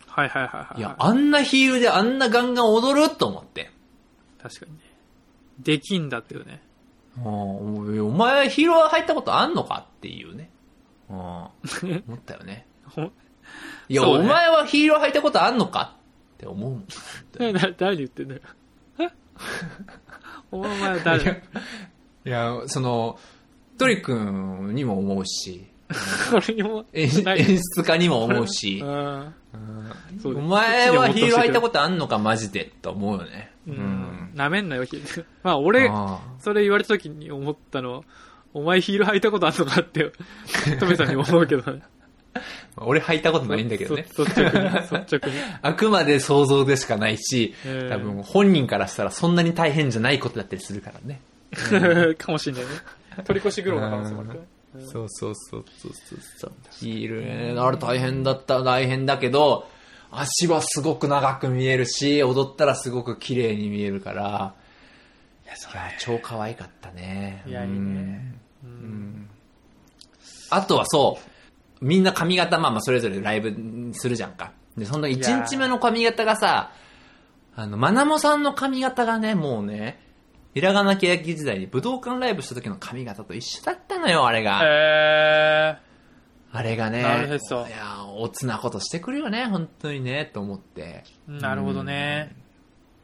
[0.07, 0.79] はいはいはいはい。
[0.79, 3.71] いや、あんなヒールであんなガンガン踊ると思って。
[4.43, 4.79] 確かにね。
[5.61, 6.61] できんだっていうね。
[7.25, 10.51] お前ヒールは履いたことあんのかっていうね。
[11.11, 11.51] うん 思
[12.15, 12.67] ったよね。
[12.85, 13.11] ほ
[13.89, 15.97] いや、ねお前はヒールは履いたことあんのか
[16.35, 16.85] って思うもん。
[17.55, 18.41] な誰に言ってんだよ。
[20.51, 21.43] お前は誰？
[22.25, 23.19] いや、その、
[23.79, 25.67] トリ君にも思うし、
[26.93, 27.41] 演ない。
[27.41, 29.35] 演出家にも思うしう、ん。
[30.21, 33.51] そうお前はヒール履いたことあんのかマジでと思うよね。
[33.67, 33.71] う。
[33.71, 35.27] うんなめんなよ、ヒール。
[35.43, 38.03] まあ俺、あそれ言われた時に思ったのは、
[38.53, 40.13] お前ヒール履いたことあんのかって、
[40.79, 41.83] トメさんにも思うけどね。
[42.35, 42.41] あ
[42.85, 44.07] 俺履いたことないんだけどね。
[44.13, 45.39] そ率直に、率直に。
[45.63, 51.21] あくまで想像でしかないし、えー多分本人からしたらそんなに大変じゃないことだったりするからね。
[52.19, 52.69] かもしんないね。
[53.25, 54.47] 取り越し苦労の可能性もあるからね。
[54.87, 56.53] そうそうそうそうそうそう。
[56.73, 59.69] ヒールね、あれ大変だった、大変だけど、
[60.11, 64.55] 足はすごく長く見えるし、踊ったらすごく綺麗に見えるから、
[65.45, 67.43] いや、そいや、超可愛かったね。
[67.47, 69.31] いやいいねうんうん。
[70.51, 71.19] あとはそ
[71.81, 73.55] う、みんな髪型、まあまあそれぞれライブ
[73.95, 74.53] するじゃんか。
[74.77, 76.73] で、その1日目の髪型がさ、
[77.57, 80.01] あの、まなもさんの髪型がね、もうね、
[80.59, 84.61] ひらがなけやき時代に武道館ライブした時の髪型と一緒だったのよ、あれが。
[84.65, 85.79] え
[86.51, 87.03] あれがね、い
[87.71, 91.05] や、おつなことしてくるよね、本当にね、と思って。
[91.29, 92.35] ー、なるほどね。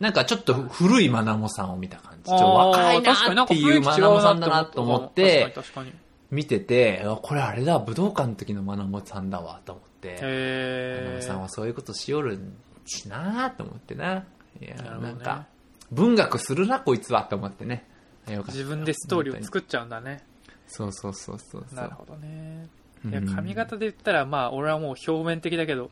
[0.00, 2.24] なんかちょっと古いまなもさんを見た感じ。
[2.24, 5.92] ちょっと若いな確かになんかっていうまなもさんだなと思って、確かに確かに。
[6.32, 10.14] 見てて、あこれあれだ、武道館の時のまなもさんだわ、と思って。
[10.14, 12.36] まなへーもさんはそういうことしよる
[12.84, 14.24] しなと思ってな。
[14.60, 15.46] いや、なるほどねなんか、
[15.92, 17.86] 文学するな、こいつは、と思ってね。
[18.26, 20.24] 自分でストーリーを作っちゃうんだね。
[20.66, 21.76] そうそうそうそうそう。
[21.76, 22.68] なるほどね。
[23.04, 25.90] うんいや、髪型で言ったら、まあ、俺はもう表面的だけど、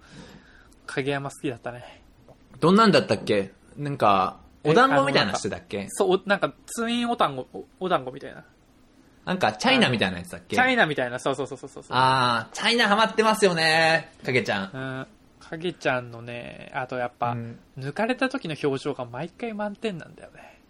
[0.86, 2.02] 影山好きだったね。
[2.58, 3.52] どんなんだったっけ？
[3.76, 5.88] なんか、えお団子みたいなのしてたっけ？
[5.90, 8.44] そう、おなんか、ツインお団子、おお団子みたいな。
[9.26, 10.56] なんか、チャイナみたいなやつだっけ？
[10.56, 11.84] チャイナみたいな、そうそうそうそうそう。
[11.90, 14.70] あー、チャイナハマってますよね、かけちゃん。
[14.72, 15.06] うん。
[15.52, 20.60] 影ちゃんのね、あとやっぱ、うん抜かれた時の表情が毎回満点なんだよね。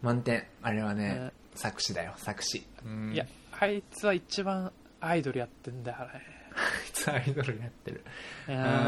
[0.00, 0.44] 満点。
[0.62, 2.66] あれはねうん、作詞だよ、作詞。
[2.84, 3.26] うんいや、、
[3.58, 6.06] あいつは一番アイドルやってんだよね。
[6.54, 8.04] あいつアイドルやってる。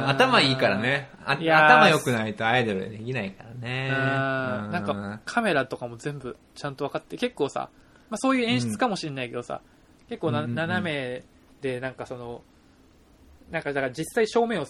[0.06, 1.10] 頭いいからね。
[1.24, 3.88] 頭良くないとアイドルできないからね。
[3.90, 7.70] うんなんかカメラとかも全部ちゃんと分かって結構さ、
[8.08, 9.62] まあ、そういう演出かもしれないけどさ、
[10.08, 11.24] 結構な、うんうんうん斜め
[11.60, 12.42] でなんかその
[13.50, 14.66] なんかだから実際正面を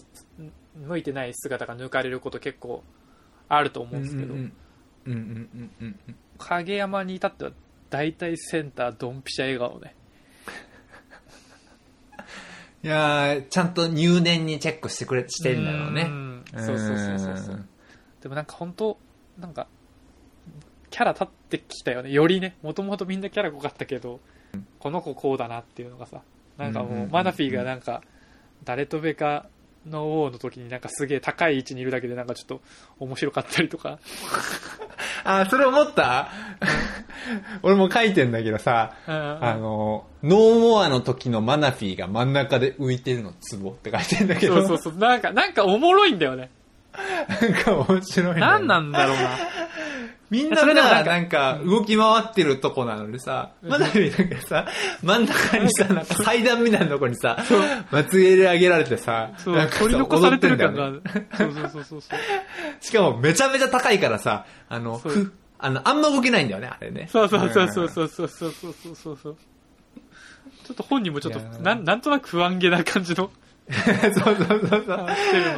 [0.76, 2.82] 向いてない姿が抜かれること結構
[3.48, 4.52] あると思うんですけど、うんうん
[5.06, 5.12] うん。
[5.12, 7.50] うんうんうん影山に至っては
[7.90, 9.94] 大体センタードンピシャ笑顔ね。
[12.82, 16.04] いやーちゃんと入念にチェックしてくれ、してんだろうね。
[16.04, 16.44] ん。
[16.56, 17.66] そうそうそうそうそう。
[18.22, 18.98] でもなんか本当
[19.38, 19.66] なんか
[20.88, 22.10] キャラ立ってきたよね。
[22.10, 22.56] よりね。
[22.62, 24.20] もともとみんなキャラ濃かったけど、
[24.78, 26.22] この子こうだなっていうのがさ。
[26.60, 28.02] なんかもう,、マナフィーがなんか
[28.64, 29.46] 誰とべか
[29.86, 32.60] の王の時になんかすげえ高い位置にいるだけでなんかちょっと
[32.98, 33.98] 面白かったりとか。
[35.24, 36.28] あ、それ思った？
[37.62, 44.94] 俺も書いてんだけどさ、ああの、ノーモアの時のマナフィーが真ん中で浮いてるのツボって書いてんだけど、そうそうそう。
[44.98, 46.50] なんかなんかおもろいんだよね。
[47.40, 48.40] なんか面白いね。
[48.40, 49.30] なんなんだろうな
[50.30, 54.66] みんなそれでもなんかさ、なんか動き回ってるとこなのにさ、マナフィーなんかさ、
[55.02, 57.36] 真ん中にさ、なんか階段みたいなとこにさ、
[57.90, 59.56] まつげで上げられてさ、そう。
[59.56, 60.90] なんかさ取り残されてる感が。
[60.92, 61.00] ね。
[61.02, 61.02] る
[61.36, 62.18] そうそうそうそうそう。
[62.80, 67.08] しかもめちゃめちゃ高いからさ、あの、ふ、あの、あんま動けないんだよね、あれね。
[67.10, 69.36] そうそうそうそうそうそうそうそうそうそう。
[70.64, 73.30] ちょっと本人もちょっとなんなんとなく不安げな感じの。
[73.70, 75.06] そうそうそうそう。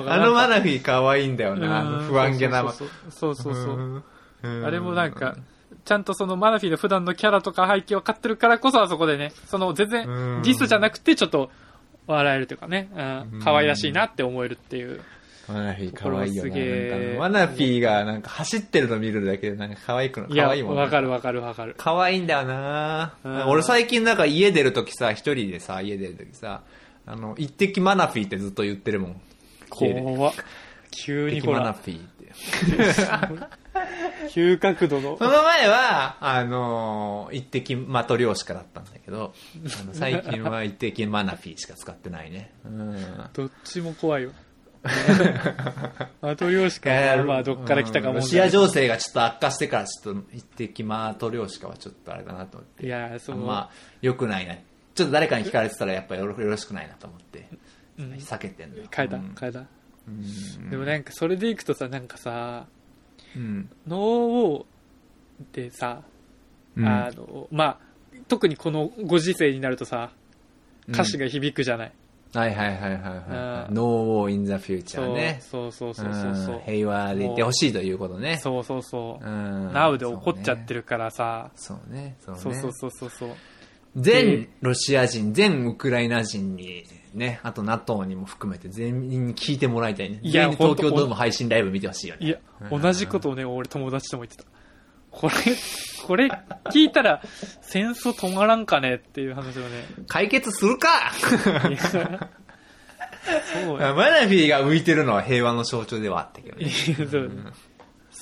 [0.08, 2.62] あのマナナフィー可愛いんだよな、あの不安げな。
[2.72, 4.02] そうそうそう
[4.42, 5.36] あれもなんか、
[5.84, 11.50] ちゃんとそのマナフィーの普段のキャラとか背景を買ってるからこそあそこでね、その全然うんディスじゃなくてちょっと
[12.06, 12.88] 笑えるというかね、
[13.42, 15.00] 可愛らしいなって思えるっていう。
[15.48, 16.50] マナフィー可愛いよな。
[16.50, 21.74] これはすげーなんかあのマナフィーがなんか走ってるの見るだけでなんか可愛くの、いや、可愛いもんわかるわかるわかる。
[21.76, 26.62] 可愛いんだよなうん俺最近なんか家出るときさ、一人でさ、家出るときさ、
[27.06, 29.20] あの、一滴マナフィーってずっと言ってるもん。
[29.68, 30.34] 怖っ。
[30.92, 33.52] 急に一滴ほら、マナフィーって。
[34.30, 35.24] 急角度のそ。
[35.24, 39.34] の前は、あのー、一滴マトリョーシカだったんだけど、
[39.80, 42.52] あの最近は一滴マナフィーしか使ってないね。
[42.64, 42.96] うん。
[43.32, 44.32] どっちも怖いよ。
[46.20, 52.86] マトリョーシカは、まあ、どっから来たかもうんロシア情勢がちょっと悪化してから、ちょっと一滴マトリョーシカはちょっとあれだなと思って。
[52.86, 54.56] いや、その、まあ、良くないな。
[54.94, 57.48] ちょっと誰かに聞かれてたらやっぱりよろしくないなと思って、
[57.98, 58.84] うん避けてんのよ。
[58.94, 59.60] 変えたうん、変えた。
[59.60, 62.66] うんでもなんか、それでいくとさ、なんかさ、
[63.36, 63.70] うん。
[63.86, 66.02] ノーウォーってさ、
[66.76, 67.78] うんあの、まあ、
[68.28, 70.10] 特にこのご時世になるとさ、
[70.88, 71.92] 歌詞が響くじゃない。
[72.34, 73.68] はいはいはいはいはい。
[73.68, 73.82] うん No
[74.24, 75.38] war in the future ね。
[75.42, 78.38] そうそうそうそうそううん平和でいてほしいということね。
[78.38, 79.24] そうそうそう。
[79.24, 82.16] うんナウで怒っちゃってるからさ、そうね。
[82.24, 82.40] そうね。
[82.40, 83.30] そうそうそうそうそう。
[83.96, 86.84] 全ロシア人、全ウクライナ人に、
[87.14, 90.20] ね、あと NATO にも含めて全員に聞いてもらいたいね。
[90.22, 92.26] いや全員に東京ドーム配信ライブ見てほしいよね。
[92.26, 92.38] いや、
[92.70, 94.44] うん同じことをね、俺友達とも言ってた。
[95.10, 95.34] これ、
[96.06, 96.26] これ
[96.70, 97.22] 聞いたら
[97.60, 99.68] 戦争止まらんかねっていう話をね。
[100.08, 106.72] 解決するかそうよ マナフィーが浮いてるのは平和の象徴ではあったけどいね。
[106.98, 107.42] う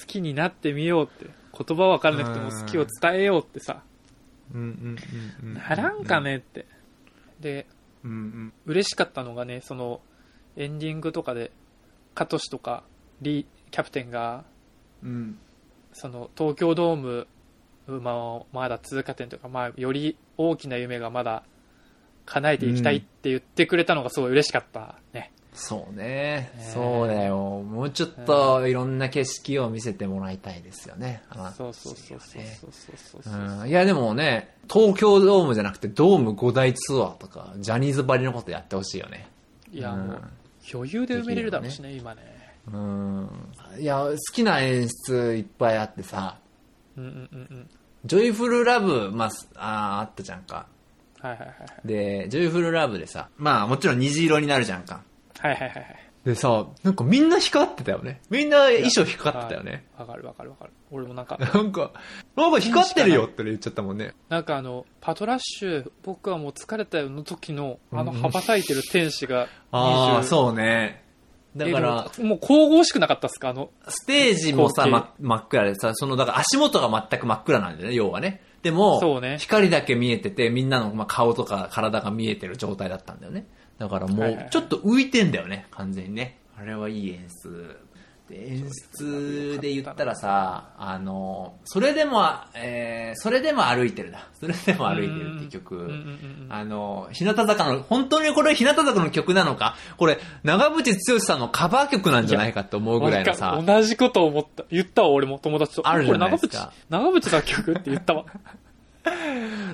[0.00, 1.30] 好きになってみようって。
[1.66, 3.82] 言葉わからなくても好きを伝えようってさ、
[4.54, 4.98] うんうん
[5.42, 6.66] うんうんならんかねって。
[7.40, 7.66] で、
[8.04, 10.00] うんうん嬉しかったのがね、その、
[10.56, 11.50] エンディングとかで、
[12.14, 12.82] カトシとか、
[13.20, 14.44] リー、キャプテンが、
[15.02, 15.38] うん
[15.92, 17.26] その、東京ドーム、
[17.86, 21.42] まあ、まだ通過点というか、まあ、より大きな夢がまだ
[22.26, 25.32] 叶えていきたいって言ってくれたのがすごい嬉しかったね。
[25.52, 27.36] そうねねそうだよ。
[27.36, 31.22] もうちょっといろんな景色を見せてもらいたいですよね。
[31.56, 33.32] そうそうそうそうねそうそうそう。
[33.32, 39.28] うんいやでもね、東京ドームじゃなくてドーム5大ツアーとか、ジャニーズばりのことやってほしいよね。
[39.72, 40.22] いや、もう、
[40.72, 42.22] 余裕で埋めれるだろうしね、今ね。
[42.72, 43.28] うん。
[43.78, 46.38] いや、好きな演出いっぱいあってさ、
[46.96, 47.70] うんうんうんうん。
[48.04, 50.66] ジョイフルラブ、まあ、あーあったじゃんか。
[51.20, 51.52] はいはいはいは
[51.84, 51.88] い。
[51.88, 55.02] で、ジョイフルラブでさ、まあもちろん虹色になるじゃんか。
[55.40, 56.10] はいはいはいはい。
[56.24, 58.20] でさ、なんかみんな光ってたよね。
[58.28, 59.86] みんな衣装光ってたよね。
[59.98, 60.72] わかるわかるわかる。
[60.90, 61.92] 俺もなんか、 なんか、
[62.36, 64.12] なんか光ってるよって言っちゃったもんね。
[64.28, 70.24] なんかあの、パトラッシュ、僕はもう疲れたよの時の、あの羽ばたいてる天使がああ、う。
[70.24, 71.04] そうね。
[71.56, 73.48] だから、ももう神々しくなかったっすか？
[73.48, 74.86] あの、ステージもさ、
[75.18, 78.42] 真っ暗でさ、その、だから足元が全く真っ暗なんだよね、要はね。
[78.62, 83.46] でも、ね光だけ見えてて、みんなのまあ顔とか体が見えてる状態だったんだよね。
[83.80, 86.38] だからもうちょっと浮いてんだよね、完全にね。
[86.54, 87.80] あれはいい演出。
[88.28, 92.22] で演出で言ったらさ、あの、それでも、
[92.54, 94.28] えー、それでも歩いてるな。
[94.38, 95.90] それでも歩いてるって曲。
[96.50, 99.76] あの、日向坂の、本当にこれ日向坂の曲なのか？
[99.96, 104.64] これ、長渕剛さんのカバー曲なんじゃないかと思うぐらいのさ同じこと思った。
[104.70, 105.88] 言ったわ、俺も友達と。
[105.88, 108.26] あるじゃないですか長渕、長渕作曲って言ったわ。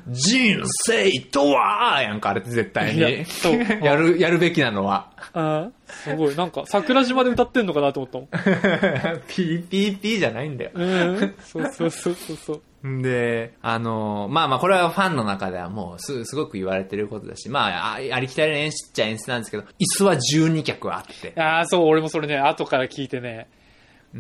[0.09, 3.25] 人生とはやんか、あれって絶対に。
[3.25, 5.11] そう やる、やるべきなのは。
[5.33, 6.37] あーすごい。
[6.37, 8.29] なんか、桜島で歌ってんのかなと思ったもん。
[9.29, 10.71] ピーピーピーじゃないんだよ。
[10.75, 11.35] うん。
[11.41, 12.89] そうそうそうそうそう。
[12.89, 19.67] ん で、あの、まあまあこれはファンの中ではもうすすごく言われてることだし、まああありきたりの演出っちゃ演出なんですけど、椅
[19.99, 23.56] 子は12脚あって、ああ、そう、俺もそれね、後から聞いてね、う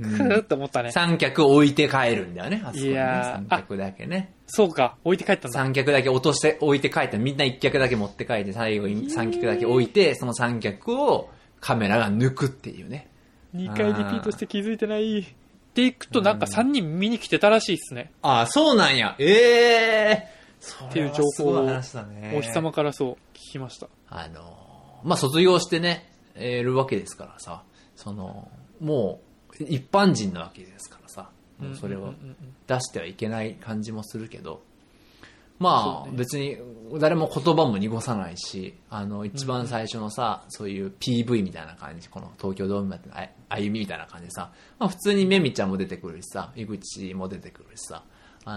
[0.00, 0.90] くーって思ったね。
[0.90, 2.90] 3脚置いて帰るんだよね、あそこにね。
[2.90, 4.34] いやー3脚だけね。
[4.46, 5.58] そうか、置いて帰ったんだ。
[5.58, 11.30] 三脚だけ落として置いて帰って、みんな一脚だけ持って帰って、最後に三脚だけ置いて、その三脚を
[11.60, 13.10] カメラが抜くっていうね。
[13.54, 15.20] 2回リピートして気づいてない。
[15.20, 15.24] っ
[15.74, 18.12] ていくと、なんか3人見に来てたらしいっすね。
[18.22, 19.14] ああ、そうなんや。
[19.18, 20.88] ええー。
[20.88, 22.34] っていう情報をそれはすごい話だね。
[22.36, 23.88] お日様からそう、聞きました。
[24.08, 27.62] あのー、まあ、卒業してね、えーるわけですからさ、
[27.94, 29.25] その、もう、
[29.64, 32.14] 一般人なわけですからさ、もうそれを
[32.66, 34.62] 出してはいけない感じもするけど、
[35.58, 36.58] まあ、別に
[36.98, 48.02] 誰も言葉も濁さないし、あの、一番最初のさ、そういう PV みたいな感じ、この東京ドームのあ歩みみたいな感じでさ、まあ普通にめみちゃんも出てくるしさ、井口も出てくるしさ、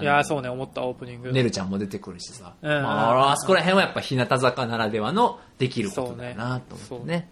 [0.01, 1.31] いやー、そうね、思った、オープニング。
[1.31, 2.69] ねるちゃんも出てくるしさ、うん。
[2.69, 7.31] まあ、あそこら辺はやっぱ日向坂ならではのできることだよなと思ってね。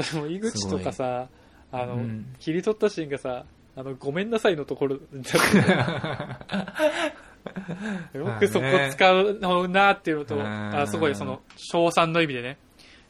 [0.00, 1.28] それも井口とかさ、
[1.72, 3.44] あの、うん切り取ったシーンがさ、
[3.76, 4.96] あの、ごめんなさいのところ、
[8.12, 12.58] よくそこ使うのなっていうのと、うんあすごいその、賞賛の意味でね。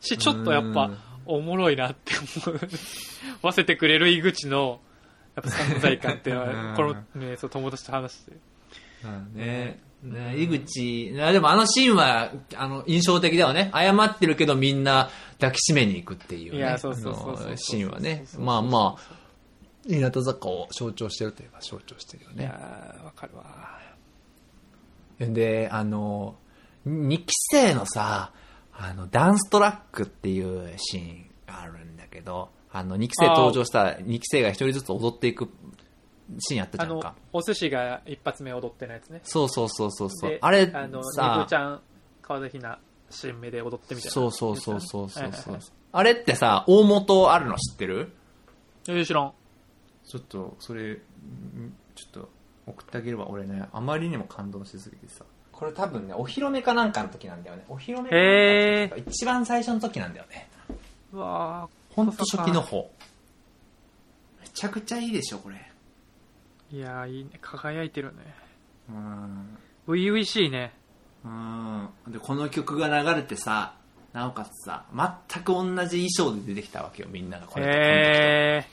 [0.00, 2.12] し、ちょっとやっぱうん、おもろいなって
[2.46, 2.60] 思う。
[3.42, 4.80] わせてくれる井口の、
[5.36, 8.32] やっぱ存在感っていうのうんは、このね、そう友達と話して。
[9.34, 13.70] ねね井口、でもあのシーンは、あの、印象的だよね。
[13.74, 16.56] 謝ってるけどみんな抱きしめに行くっていう。
[16.56, 18.24] いやそうそうシーンはね。
[18.38, 19.20] まあまあ、
[19.86, 22.44] 日向坂を象徴してるといえば象徴してるよね。
[22.44, 22.52] いや、
[23.04, 23.78] わかるわ。
[25.18, 26.36] で、あの、
[26.86, 28.32] 2期生のさ、
[28.72, 35.50] あの、ダンストラックっていうシーンがあるんだけど、あの、2期生登場したら2期生が一人ずつ踊っていく
[36.38, 39.20] シーンあったじゃんか。、お寿司が一発目踊ってないやつね。
[39.24, 40.38] そうそうそうそうそうで。
[40.40, 41.80] あれあの、さニブちゃん、
[42.22, 42.78] 川田ひな、
[43.10, 44.12] 新芽で踊ってみたいな。
[44.12, 45.60] そうそうそうそうそうそうはいはいはい。
[45.92, 48.12] あれってさ、大元あるの知ってる
[48.88, 49.32] えー知らん。
[50.06, 50.96] ちょっと、それ、ん
[51.94, 52.28] ちょっと
[52.66, 55.24] 送ってあげれば俺ね、あまりにも感動しすぎてさ。
[55.52, 57.64] これ多分ね、お披露目かなんかの時なんだよね。
[57.68, 60.48] お披露目かなんかの時一番最初の時なんだよね。
[61.12, 62.90] うわほんと初期の方。
[64.40, 65.69] めちゃくちゃいいでしょ、これ。
[66.72, 67.30] ーいやーいいね。
[67.40, 68.34] 輝いてるね。
[68.88, 69.58] うん。
[69.86, 70.72] 初々しいね。
[71.24, 71.88] うん。
[72.08, 73.74] で、この曲が流れてさ、
[74.12, 77.66] なおかつさ、全く同じ衣装で出てきたわけよ、みんながこれ。
[77.66, 78.66] へ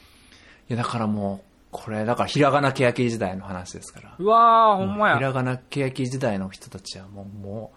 [0.70, 4.16] いや、だからもう、これ、だからひらがなけやき時代の話ですから。
[4.18, 4.24] ー。
[4.24, 5.18] うわー、ほんまや。
[5.18, 7.72] ひらがなけやき時代の人たちはもう、も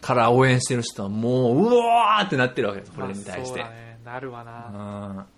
[0.00, 3.34] う、から応援してる人はもう、うわーってなってるわけです、これに対して。
[3.34, 3.98] まあそうだね。
[4.04, 5.08] なるわな。
[5.08, 5.16] うん。
[5.16, 5.28] だか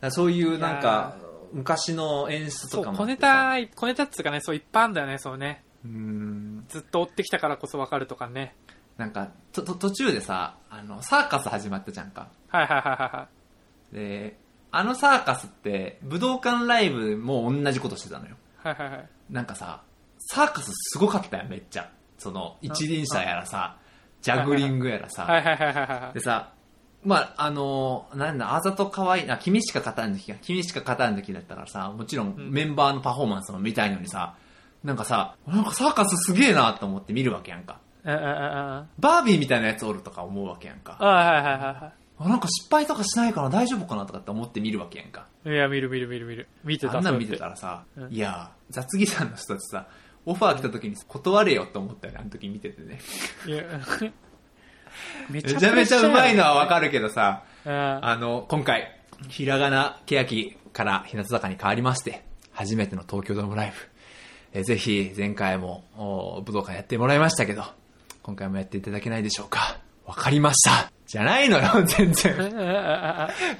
[0.00, 1.16] らそういうなんか、
[1.52, 3.16] 昔の演出とかも小ネ。
[3.16, 5.64] タ、小ネタっつうかね、そういっぱいあるんだよね、そうね。
[5.84, 6.64] うん。
[6.68, 8.54] ずっと追ってきたからこそわかるとかね。
[8.96, 12.28] なんか、と、と、途中でさ、あの、サーカス始まったじゃんか。
[12.48, 13.28] はいはいはいはいは
[13.92, 13.94] い。
[13.94, 14.36] で、
[14.70, 18.36] あのサーカスって、武道館ライブも同じことしてたのよ。
[18.58, 19.08] はいはいはい。
[19.30, 19.82] なんかさ、
[20.18, 21.90] サーカスすごかったよ、めっちゃ。
[22.18, 23.78] その、一輪車やらさ、
[24.22, 25.24] ジャグリングやらさ。
[25.24, 26.20] はいはいはいはいはいで。
[26.20, 26.52] さ、
[27.06, 34.34] まあ、あのーなんだ、あざと可愛いな、君しか勝たん時が、君しか勝たん時だったからさ、もちろんんメンバーのパフォーマンスも見たいのにさ、
[34.82, 37.78] なんかさ、なんかサーカスすげえなと思って見るわけやんか。
[38.04, 40.96] バービーみたいなやつおるとか思うわけやんか。
[41.00, 45.26] あはいはいはいはあなんか失敗とかしないから大丈夫かなとかって思って見るわけやんか。
[45.44, 45.50] い。
[45.50, 46.48] いや、見る見る見る見る。
[46.64, 46.98] 見てた。
[46.98, 49.86] あんなん見てたらさ、うんいや、雑技さんの人たちさ、
[50.24, 52.98] オファー来た時に断れよって思ったよね、あの時見ててね。
[53.44, 53.50] て。
[53.52, 53.64] いや、
[55.30, 57.72] めめちゃめちゃうまいのはわかるけどさ、る。
[57.72, 58.92] ああの、今回、
[59.28, 63.76] ひらがなけやきから日向坂に変わりまして、初めての東京ドームライブ。
[64.52, 67.64] えーぜひ、前回もお武道館やってもらいましたけど、
[68.22, 69.78] 今回もやっていただけないでしょうか。
[70.06, 70.90] わかりました。
[71.06, 72.34] じゃないのよ、 全然。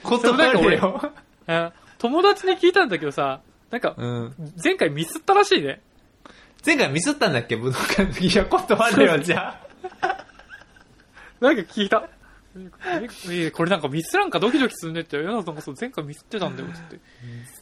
[0.02, 1.12] 断れよ。
[1.46, 4.34] あ 友達に聞いたんだけどさ、なんか、うん。
[4.62, 5.80] 前回ミスったらしいね。
[6.64, 7.56] 前回ミスったんだっけ？
[7.56, 8.26] 武道館の時。
[8.28, 9.58] いや、断れよ、じゃ
[10.00, 10.24] あ。
[11.40, 12.08] なんか聞いた。
[13.28, 15.16] ええこれなんかミスらんかドキドキするねって。
[15.16, 16.98] いや、なんかそう前回ミスってたんだよ、つって。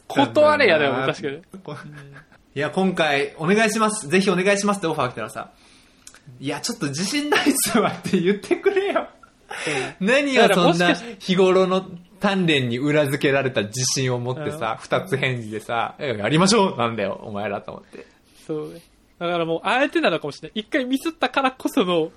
[0.07, 1.37] 断れやだよ、確かに。
[2.55, 4.07] いや、今回、お願いします。
[4.07, 5.51] ぜひお願いしますってオファー来たらさ、
[6.39, 9.09] いや、ちょっと自信ないっすわって言ってくれよ。
[9.99, 11.85] 何がそんな日頃の
[12.21, 18.05] 鍛錬に裏付けられた自信を持ってさ、二つ返事でさ、えやりましょうなんだよ、お前らと思って。
[18.47, 18.81] そうね。
[19.19, 20.61] だからもう、あえてなのかもしれない。
[20.61, 22.11] 一回ミスったからこその、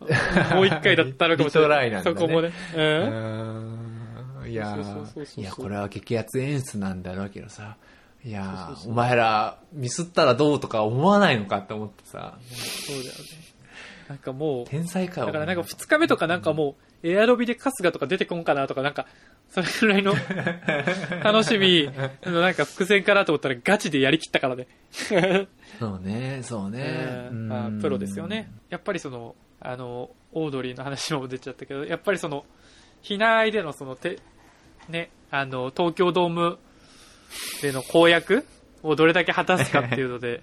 [0.54, 1.90] もう一回だったのかもしれない。
[1.90, 2.52] なねそこもね。
[2.74, 2.76] う。
[2.76, 4.50] うんーん。
[4.50, 4.78] いや
[5.36, 7.76] いや、これは激アツ演出なんだろうけどさ、
[8.24, 13.56] いやお前らミスったらどうとか思わないのかって思ってさ、そうだよね。
[14.08, 15.26] なんかもう、天才かよ。
[15.26, 19.06] だからなんか二日目とかなんかもう、エアロビで春日とか出てこんかなとかなんか、
[19.50, 20.14] それぐらいの
[21.24, 21.90] 楽しみ、
[22.24, 24.68] なんか伏線かなと思ったらガチでやりきったからね。
[25.78, 27.28] そうね、そうね。
[27.30, 28.50] うんまあ、プロですよね。
[28.70, 32.44] やっぱりその、あの、オードリーの話も出ちゃったけど、やっぱりその、
[33.02, 34.18] 避難愛でのその、て、
[34.88, 36.58] ね、あの、東京ドーム
[37.62, 38.46] での公約
[38.82, 40.42] をどれだけ果たすかっていうので。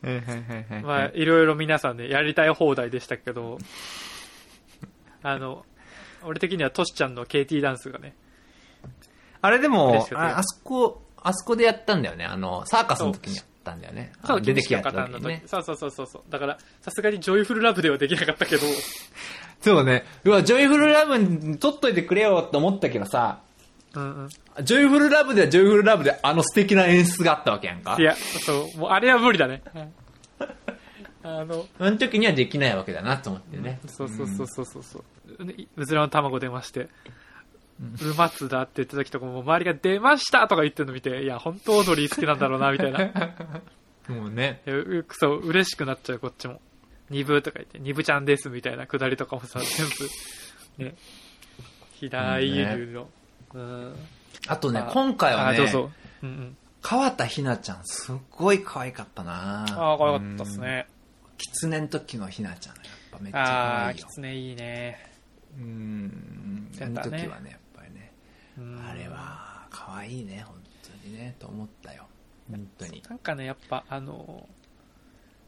[0.82, 3.58] まあ、いろいろ皆さんね、やりたい放題でしたけど、
[5.22, 5.64] あの、
[6.22, 8.14] 俺的にはトシちゃんの KT ダンスがね、
[9.42, 12.24] あれで嬉もああそこ、あそこでやったんだよね。
[12.24, 14.12] あの、サーカスの時にたんだよね。
[14.22, 15.42] あそう、の出てきたった時にね。
[15.46, 16.22] そうそうそうそうそう。
[16.30, 18.62] だから、さすがにジョイフルラブではできなかったけど、
[19.60, 20.04] そうね。
[20.24, 23.40] うわ、ジョイフルラブに撮っといてくれよって思ったけどさ、
[23.94, 24.28] うんうん。
[24.64, 28.02] ジョイフルラブではジョイフルラブであの素敵な演出があったわけやんかい。
[28.02, 29.62] や、そう、もうあれは無理だね。
[31.22, 33.80] あの、あの時にはできないわけだなと思ってね。
[33.86, 34.98] そうそうそうそうそうそ
[35.38, 35.44] う。
[35.44, 36.88] ううずらの卵出まして、
[37.80, 43.02] うまつだって言った時とかも、周りが出ましたとか言ってるの見て、いや、本当オードリー好きなんだろうな、みたいな。
[43.04, 43.10] い
[44.12, 44.60] もうね。
[44.66, 46.60] やうそう、嬉しくなっちゃう、こっちも。
[47.08, 49.86] ニブとか言って、ニブちゃんです、みたいなくだりとかもさ、全
[50.78, 50.94] 部、ね。
[51.94, 53.10] 平井優の。
[53.54, 53.94] うん。
[54.46, 55.90] あとねあ、今回はあ、どうね、ぞ。
[56.22, 56.56] うんうん。
[56.82, 60.58] 川田ひなちゃんすっごい可愛かったなああ、可愛かったっす。
[60.60, 60.86] ね。
[61.36, 64.06] キツネの時のひなちゃん、やっぱめっちゃ可ああ、愛いよ。
[64.06, 65.10] きつねいいね。
[65.58, 66.70] うん。
[66.80, 67.58] あの時はね、
[68.88, 70.56] あれは、可愛いね、本
[71.02, 72.06] 当にね、と思ったよ。
[72.50, 73.02] 本当に。
[73.08, 74.48] なんかね、やっぱ、あの、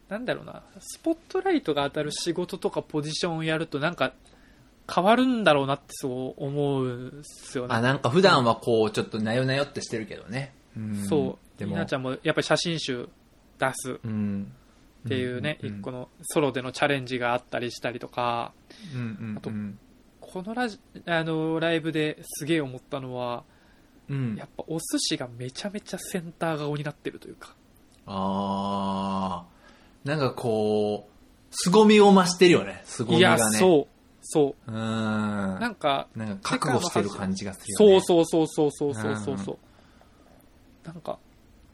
[0.08, 4.12] なんだろうな、スポットライトが当たる仕事とかポジションをやると、なんか、
[4.92, 7.74] 変わるんだろうなってそう思うんですよね。
[7.74, 10.52] あ、なんか普段はこう、ちょっとなよなよってしてるけどね。
[10.76, 11.58] うんそう。
[11.58, 13.08] でもひなちゃんもやっぱり写真集
[13.58, 14.52] 出すうん。
[15.06, 18.52] っていうね、うん一個のソロでのチャレンジがあったりしたりとか、
[19.36, 19.78] あとうん
[20.32, 23.44] このラジあのライブですげえ思ったのは、
[24.08, 27.54] うんやっぱお寿司がめちゃめちゃセンター顔になってるというか。
[28.06, 31.12] あーなんかこう、
[31.50, 33.58] 凄みを増してるよね、凄いや、みがね。
[33.58, 33.60] う。
[33.60, 33.86] そう、
[34.22, 34.70] そう。
[34.70, 34.74] うん。
[34.74, 38.00] ななんか、んか覚悟してる感じがするそうよね。
[38.00, 39.58] そうそうそうそうそうそうそう。
[40.86, 41.18] なんか、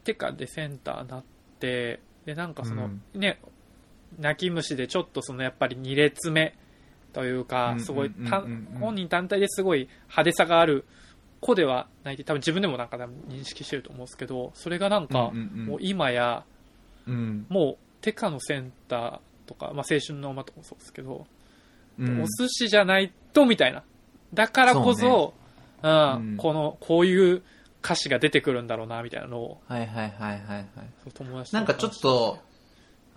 [0.05, 1.25] テカでセンターなっ
[1.61, 3.41] て、で、なんかその、ね、
[4.19, 6.55] 泣き虫でちょっとそのやっぱり2列目
[7.13, 8.13] というかうん、すごい
[8.79, 10.85] 本人単体ですごい派手さがある
[11.41, 16.45] 子ではないって、多分自分でもなんか認識してると思うんですけど、それがなんか、もう今や、
[17.07, 17.47] うん。
[17.49, 21.27] もうテカのセンターとか、まあ青春の馬とかもそうですけど、
[21.99, 23.83] うんお寿司じゃないとみたいな。
[24.33, 25.35] だからこそ、
[25.83, 27.43] うんうんこの、こういう
[27.83, 30.67] 歌詞が出てくるんだろうな、みたいなのを、はいはいはいはいはい。
[31.15, 32.39] 友達となんかちょっと、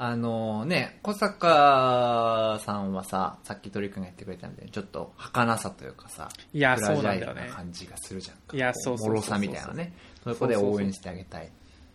[0.04, 7.46] あのね、小坂さんはさ、さっき鳥くんが言ってくれたみたいに、ちょっと儚さというかさ、いや、そうなんだよね。
[7.46, 8.58] な感じがするじゃんか。
[8.58, 9.94] いやこそうそうそうそう脆さみたいなね。
[10.24, 11.52] そこで応援してあげたい。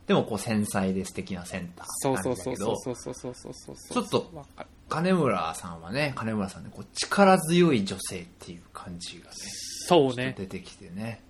[0.06, 3.76] でもこう繊細で素敵なセンターそうそうそうそうそうそうそうそうそう。
[3.92, 4.46] ちょっと
[4.88, 9.32] 金村さんはね、金村さんね、こう力強い女性っていう感じがね、
[9.88, 10.32] そうね。
[10.38, 11.24] 出てきてね。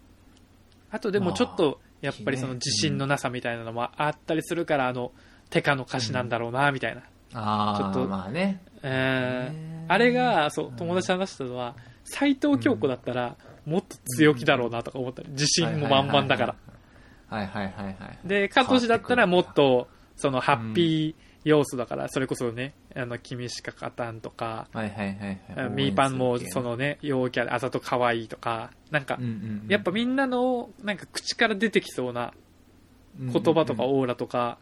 [0.91, 5.13] あとでもちょっと、やっぱりそのね自信のなさみたいなのもあったりするから、あの、
[5.51, 7.03] テカの歌詞なんだろうな、みたいな。
[7.35, 8.63] ああ、ちょっとまあね。
[8.83, 11.75] えあれが、そう、友達と話したのは、
[12.05, 16.55] 斎藤京子だったら、もっと強気だろうなとか思ったり、自信も満々だから。
[17.29, 18.19] はいはいはいはい。
[18.25, 25.71] で、加藤氏だったらもっと、そのハッピー要素だから、それこそね、あの、君しか勝たんとか、はいはいはいはい。
[25.71, 29.19] ミーパンもそのね、陽キャであざと可愛いとか、なんか
[29.69, 32.33] やっぱみんなの、なんか口から出てきそうな
[33.19, 34.59] 言葉とかオーラとか、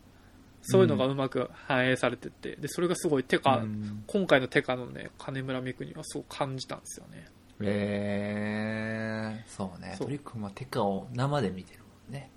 [0.66, 7.26] そういうのがうまく反映されてて、で、それがすごいテカ、うん今回のテカのね、金村美久にはすごく感じたんですよね。
[7.60, 9.94] えー、そうね。
[9.98, 12.30] そう鳥くんはテカを生で見てるもんね。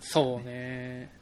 [0.00, 1.12] そうね。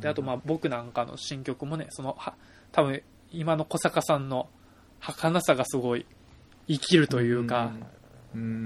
[0.00, 2.34] で、あとまあ僕なんかの新曲もね、その、は
[2.72, 4.48] 多分今の小坂さんの
[5.00, 6.06] 儚さがすごい
[6.68, 7.72] 生きるというか、
[8.34, 8.58] うん、うんうんう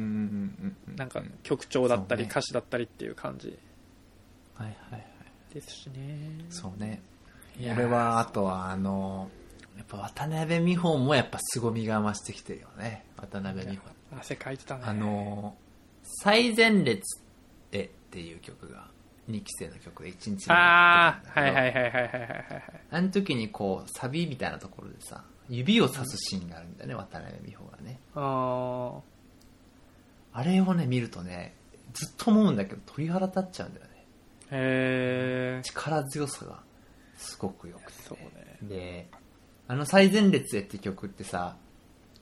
[0.67, 0.97] んうん。
[0.97, 3.59] なんか曲調だったり歌詞だったりっていう感じ
[4.55, 5.07] はいはいはい。
[5.55, 6.31] ですしね。
[6.51, 7.01] そうね。
[7.61, 9.31] 俺は、あとは、あの、
[9.77, 13.05] やっぱ渡辺美穂もやっぱ凄みが増してきてるよね。
[13.17, 13.83] 渡辺美穂。
[14.19, 14.83] 汗かいてたね。
[14.85, 15.57] あの、
[16.23, 17.23] 最前列
[17.73, 18.89] へっていう曲が、
[19.31, 22.63] 2期生の曲で1日目にああ、はいはいはいはいはいはいはい。
[22.91, 27.99] あの時にこう、サビみたいなところでさ、指をさすシーンがあるんだよね、渡辺美穂がね。
[28.15, 29.01] あ
[30.33, 31.55] あれをね、見るとね、
[31.93, 33.93] ずっと思うんだけど、鳥肌立っちゃうんだよね。
[34.51, 35.61] ーへえ。
[35.63, 36.63] 力強さが
[37.19, 38.59] すごく良くて、そうね。
[38.63, 39.09] で、
[39.67, 41.57] あの最前列へって曲ってさ、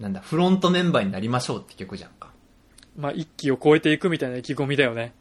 [0.01, 2.31] なんだ、フロントメンバーになりましょうって曲じゃんか。
[2.97, 5.13] まあ一気を超えていくみたいな意気込みだよね。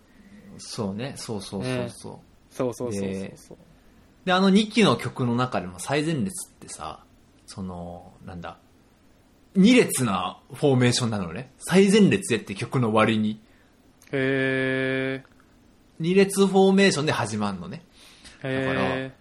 [0.58, 2.20] そうね、そうそうそうそう。
[2.50, 3.58] そうそうそうそうでそう。
[4.24, 7.04] で、あの2期の曲の中でも最前列ってさ、
[7.46, 8.58] その、なんだ、
[9.58, 11.52] 2列なフォーメーションなのね。
[11.60, 13.42] 最前列へって曲の割に、
[14.12, 15.24] へ
[16.00, 17.84] 2列フォーメーションで始まるのね。
[18.44, 18.66] え。
[18.66, 19.12] だからへ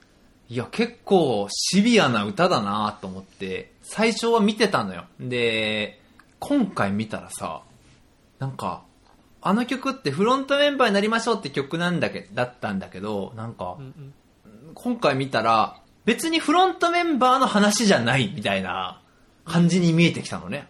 [0.48, 5.04] いや、結構シビアな歌だなと思って、最初は見てたのよ。
[5.18, 6.00] で、
[6.38, 7.62] 今回見たらさ、
[8.38, 8.82] なんか、
[9.40, 13.76] あの曲ってフロントメンバーになりましょうって曲なんだけ、だったんだけど、なんかー。
[13.78, 14.14] う、んうん
[14.74, 19.00] 今回見たら、別にフロントメンバーの話じゃないみたいな
[19.44, 20.66] 感じに見えてきたのね。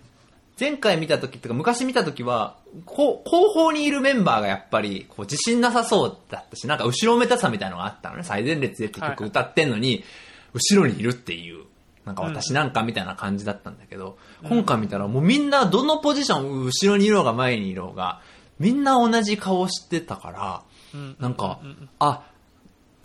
[0.59, 8.23] 前回見た時っていうか昔見た時は、こう後方にいるメンバーがやっぱりこう自信なさそうだったし、なんか後ろめたさみたいなのがあったのね。
[8.25, 10.05] 最前列でって曲歌ってんのに、
[10.53, 11.65] 後ろにいるっていう、
[12.05, 18.21] なんか私なんかみたいな感じだったんだけど、今回見たらもうみんなどのポジション、後ろにいろうが前にいろうが、
[18.59, 20.63] みんな同じ顔してたから、
[20.95, 21.17] うん。
[21.19, 21.69] なんかうん。
[21.69, 22.23] うん、あ、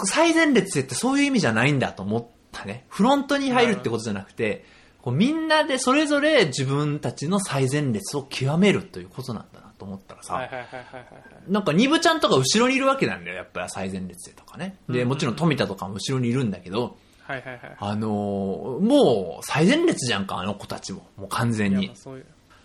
[0.03, 2.86] 最前列ってそういう意味じゃないんだと思ったね。
[2.89, 4.65] フロントに入るってことじゃなくて、
[5.02, 11.00] こうみんなでそれぞれ自分たちの最前列を極めるということなんだなと思ったらさ、はいはいはいはいはいは
[11.47, 11.52] い。
[11.52, 14.78] なんかニブちゃんとか後ろにいるわけなんだよ、やっぱり最前列でとかね。
[14.89, 17.60] で、もちろん富田とかも後ろにいるんだけど、はいはいはい。
[17.80, 21.08] あのーもう最前列じゃんか、あの子たちも。
[21.16, 21.91] もう完全に。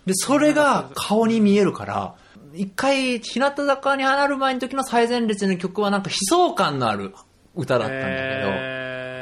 [0.06, 2.14] で、それが顔に見えるから、
[2.54, 7.14] 一回、日向坂に離る前の時の最前列の曲はなんか悲壮感のある
[7.54, 8.73] 歌だったんだけど、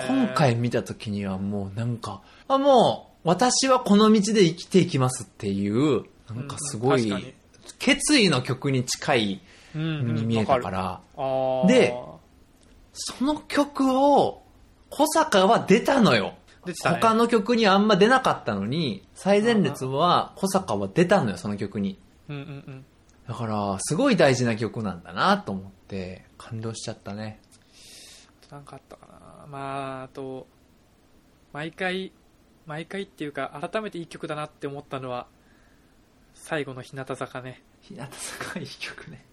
[0.07, 7.35] 今回見た時にはもうなんか、あ、もう、私はこの道で生きていきますっていう、なんかすごい、
[7.79, 9.41] 決意の曲に近い
[9.75, 11.01] に見えたから、
[11.67, 11.95] で
[12.93, 14.43] その曲を、
[14.91, 16.35] 小坂は出たのよ。
[16.67, 16.75] ね。
[16.83, 21.99] 他の曲にあんま出なかったのに、最前列は小坂は出たのよ、その曲に。
[22.29, 22.85] うんうんうん。
[23.27, 27.41] だから、すごい大事な曲なんだなと思って、感動しちゃったね。
[28.51, 30.47] なんかあったかなまああと
[31.53, 32.13] 毎回
[32.67, 35.27] 毎回っていうか改めていい曲だなって思ったのは
[36.35, 37.63] 最後の日向坂ね。
[37.81, 39.25] 日向坂いい曲ね。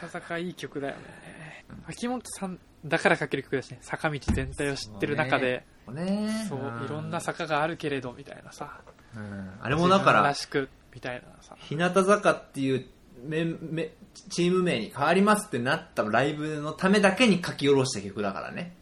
[0.00, 1.64] 日向坂いい曲だよね。
[1.86, 3.78] 秋元さんだから書ける曲だしね。
[3.80, 5.64] 坂道全体を知ってる中で。
[5.92, 6.46] ね。
[6.48, 8.80] そう,、いろんな坂があるけれどみたいなさ。
[9.14, 9.50] うん。
[9.60, 11.56] あれもだからら、しくみたいなさ。
[11.58, 12.86] 日向坂っていう
[13.24, 13.90] めめ
[14.28, 18.75] チーム名に変わりますってなったライブのためだけに書き下ろした曲だからね。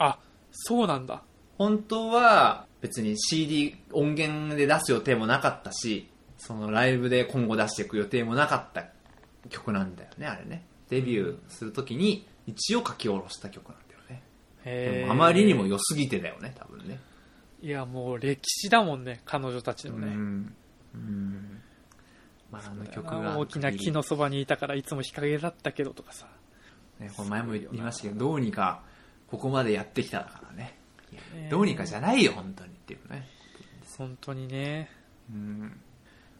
[0.00, 0.18] あ
[0.50, 1.22] そうなんだ
[1.58, 8.86] 本当は別に CD 音源で出す予定もなかったし、そのライブで今後出していく予定もなかった
[9.50, 10.64] 曲なんだよね、あれね。
[10.88, 14.00] デビューするときに一応書き下ろした曲なんだよ
[14.64, 15.06] ね。
[15.10, 16.98] あまりにも良すぎてだよね、多分ね。
[17.60, 20.54] いやもう歴史だもんね彼女たちのね、うん。
[20.94, 21.60] うん。
[22.50, 23.38] まあ、あの曲が。
[23.38, 26.26] 大きな木のそばにいたからいつも日陰だったけどとかさ
[26.98, 28.82] ね、これ前も言いましたけど、どうにか
[29.30, 30.78] ここまでやってきただからね。
[31.50, 33.28] どうにかじゃないよ、本当にっていうね。
[33.96, 34.90] 本当にね
[35.30, 35.80] うん。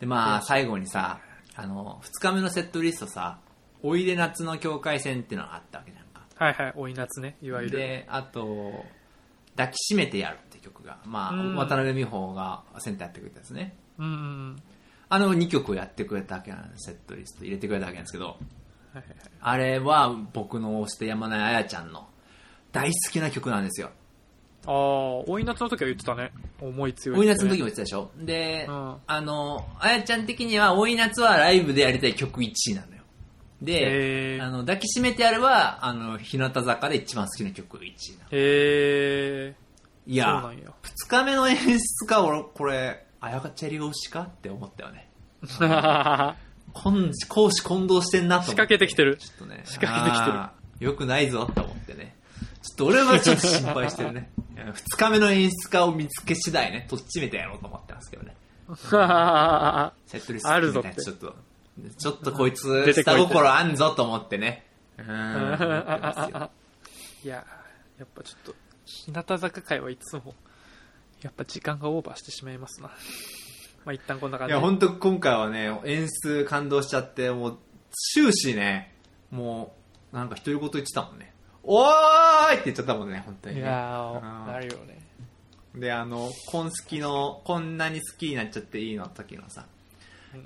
[0.00, 1.20] で、まあ、最後にさ、
[1.54, 3.38] あの、二日目のセットリストさ、
[3.82, 6.26] おいで夏の境界線っていうのがあったわけじゃんか。
[6.36, 8.84] はいはい追い夏ねいわゆるで、あと、
[9.56, 13.76] 抱きしめてやるって曲が、まあ、うん渡辺美穂がセンターやってくれたやつね。
[13.98, 14.56] うん
[15.12, 18.32] あの2曲をやってくれたわけなんです、セットリスト入れてくれたわけなんですけど、は
[18.94, 22.06] いはいはいあれは僕の推して山根彩ちゃんの
[22.72, 23.90] 大好きな曲なんですよ。
[24.66, 24.72] ああ
[25.26, 28.10] 追い夏の時は言ってたね思い強い追い夏の時も言ってたでしょ？
[28.18, 33.02] で、うんあの、あやちゃん的には、追い夏はライブでやりたい曲1位なのよ。
[33.62, 37.86] で、あの、抱きしめてやるは、あの、日向坂で一番好きな曲1位
[38.18, 38.28] なの。
[38.32, 39.54] へえ
[40.06, 45.08] いやそうなん、や二日目の演出か、俺、これ、あやかちゃり推しかって思ったよね。
[46.72, 48.44] こん公私混同してんなと。
[48.44, 49.62] 仕掛けてきてるちょっとね。
[49.64, 52.14] 仕掛けてきてるよくないぞって思ってね。
[52.62, 54.30] ちょっと俺はちょっと心配してるね。
[54.54, 58.36] いや二日目の演出家を見つけ次第ね、とっちめてやろうと思ってますけどね。
[58.68, 61.34] セットリストあるぞってちょっと、
[61.98, 64.66] ちょっとこいつ、下心あんぞと思ってね。
[65.00, 65.02] い
[67.28, 67.44] や
[67.98, 68.54] やっぱちょっと
[68.84, 70.34] 日向坂会はいつも
[71.22, 72.88] やっぱ時間がオーバーしてしまいますな
[73.84, 77.58] まあ一旦こんな感じでいや、本当今回はね、演出感動しちゃって、もう、
[78.12, 78.94] 終始ね、
[79.30, 79.74] も
[80.12, 81.29] う、なんか独り言言ってたもんね。
[81.62, 81.88] おー
[82.52, 83.60] いって言っちゃったもんね、本当にね。
[83.62, 84.52] いやーうん。
[84.52, 84.98] なるよね。
[85.74, 89.66] で、あの、コン好きの、こんなに好きになっちゃっていいの時のさ、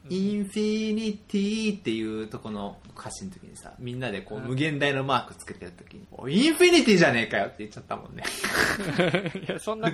[0.09, 8.25] インフィニティっていうとこの歌詞の時にさ、みんなでこう、うん無限大のマークつけてる時に、おインフィニティじゃねえかよって言っちゃったもんね。
[9.47, 9.91] いやそんな。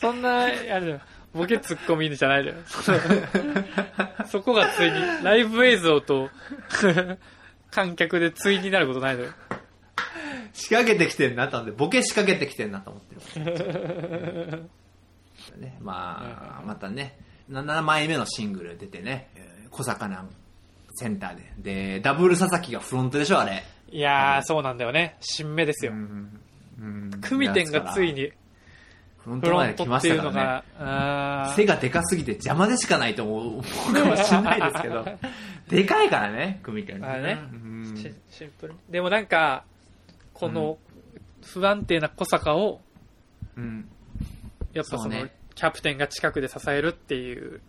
[0.00, 1.00] そんなあれだよ。
[1.34, 2.56] ボケツッコミじゃないだよ。
[4.30, 6.30] そこがついにライブ映像と
[7.70, 9.32] 観客で対になることないのよ
[10.56, 14.62] 仕掛けてきてんなと思って、ボケ仕掛けてきてんなと思ってる。
[15.60, 17.18] ね、まあ、またね、
[17.50, 20.30] 7枚目のシングル出てね、えー小坂なん
[20.94, 21.98] センターで。
[21.98, 23.62] で、ダブル佐々木がフロントでしょ、あれ。
[23.90, 25.18] いやーそうなんだよね。
[25.20, 25.92] 新芽ですよ。
[27.20, 28.32] 組点がついに
[29.18, 31.54] フロントまで来ましてたからね。
[31.54, 35.04] 背がでかすぎて邪魔でしかないと思うかもしれないですけど、
[35.68, 37.94] でかいからね、組点あねうん。
[37.96, 38.72] シシンプル。
[38.72, 39.64] にでもなんか
[40.38, 40.78] この
[41.42, 42.80] 不安定な小坂を
[43.56, 43.88] うん。
[44.72, 47.60] やっぱそのキャプテンが近くで支えるっていう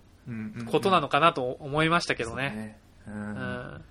[0.70, 2.78] ことなのかなと思いましたけどね。
[3.07, 3.18] ううん。
[3.34, 3.82] ん。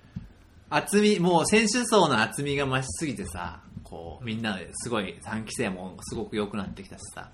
[0.69, 7.31] 厚み、もう選手層の厚みが増しすぎてさ、こう、みんなですごい3期生もすごく良くなってきたしさ、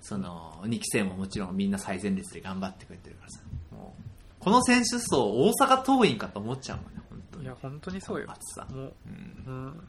[0.00, 3.40] その、2期生ももちろんみんな最前列で頑張ってくれてるからさ、
[3.72, 4.02] もう、
[4.38, 7.44] この選手層大阪桐蔭かと思っちゃうもんね、本当に。
[7.44, 8.26] いや本当にそうよ。
[8.30, 8.66] 厚さ。
[8.72, 9.44] もう、うん。
[9.46, 9.88] うん、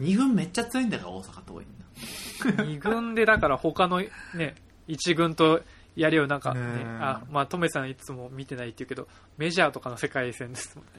[0.00, 4.54] 2軍めっちゃ強いんだから、大阪桐蔭2軍でだから他のね
[4.88, 5.62] 1軍と
[5.94, 10.90] やりをなんか、ねうんあまあトメさんいつも見てないって言うけどメジャーとかの世界戦ですもんね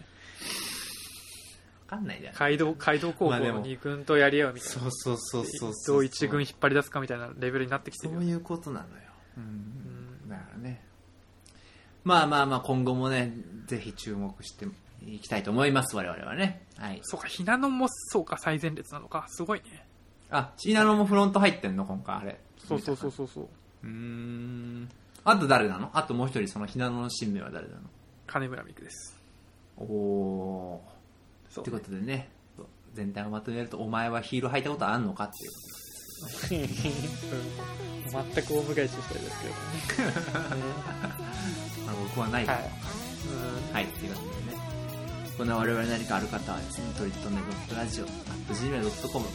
[1.90, 2.34] わかんないじゃん。
[2.34, 5.96] 街道街道高校の2軍とやり合うみたいな、そうそうそうそうそう。
[5.96, 8.94] どう1軍引っ張り出すかみたいなレベルになってきてるよそういうことなのよ。
[9.38, 10.84] うんうんだからね。
[12.04, 13.34] まあまあまあ、今後もね、
[13.68, 14.66] ぜひ注目して
[15.08, 16.66] いきたいと思います、我々はね。
[16.78, 17.00] はい。
[17.04, 19.86] そうかひなのもそうか最前列なのかすごいね
[20.30, 22.40] あ、シナノもフロント入ってんの今回、あれ。
[22.58, 23.50] そうそうそうそうそ
[23.84, 24.90] うん。
[25.24, 25.90] あと誰なの？
[25.94, 27.82] あともう一人、そのひなのの新名は誰なの？
[28.26, 29.18] 金村美久です。
[29.78, 30.84] おお
[31.50, 32.30] そうーということでね
[32.94, 35.26] 全体をまとめるとお前はヒール履いたことあんのか？
[35.26, 35.30] っ
[36.50, 36.68] ていううん
[38.34, 39.48] 全く大向かいししたいですけ
[40.04, 40.64] どね。
[42.10, 42.62] 僕はないとはい。
[43.74, 44.37] はい、ということでね。
[45.38, 47.38] こんな我々何かある方はですね、トリットメ
[47.76, 49.26] ラジオ、gmail.com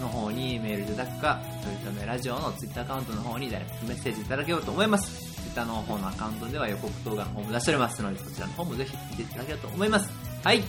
[0.00, 5.34] の方にメールいただくか、トリットメラジオのツイッターアカウントの方にダイレクトメッセージいただけようと思います。
[5.42, 10.10] ツイッターの方のアカウントでは予告動画の方も出しておりますので、そちらの方もぜひ見ていただければと思います。
[10.42, 10.62] はい、あ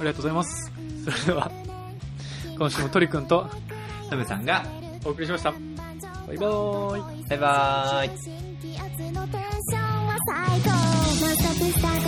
[0.00, 0.72] りがとうございます。
[1.04, 1.50] それでは、
[2.58, 3.48] 今週もトリくんと
[4.10, 4.64] トメさんが、
[5.04, 5.52] お送りしました。
[5.52, 5.58] バ
[6.34, 7.24] イバーイ。
[7.30, 8.06] バイバー
[12.02, 12.05] イ。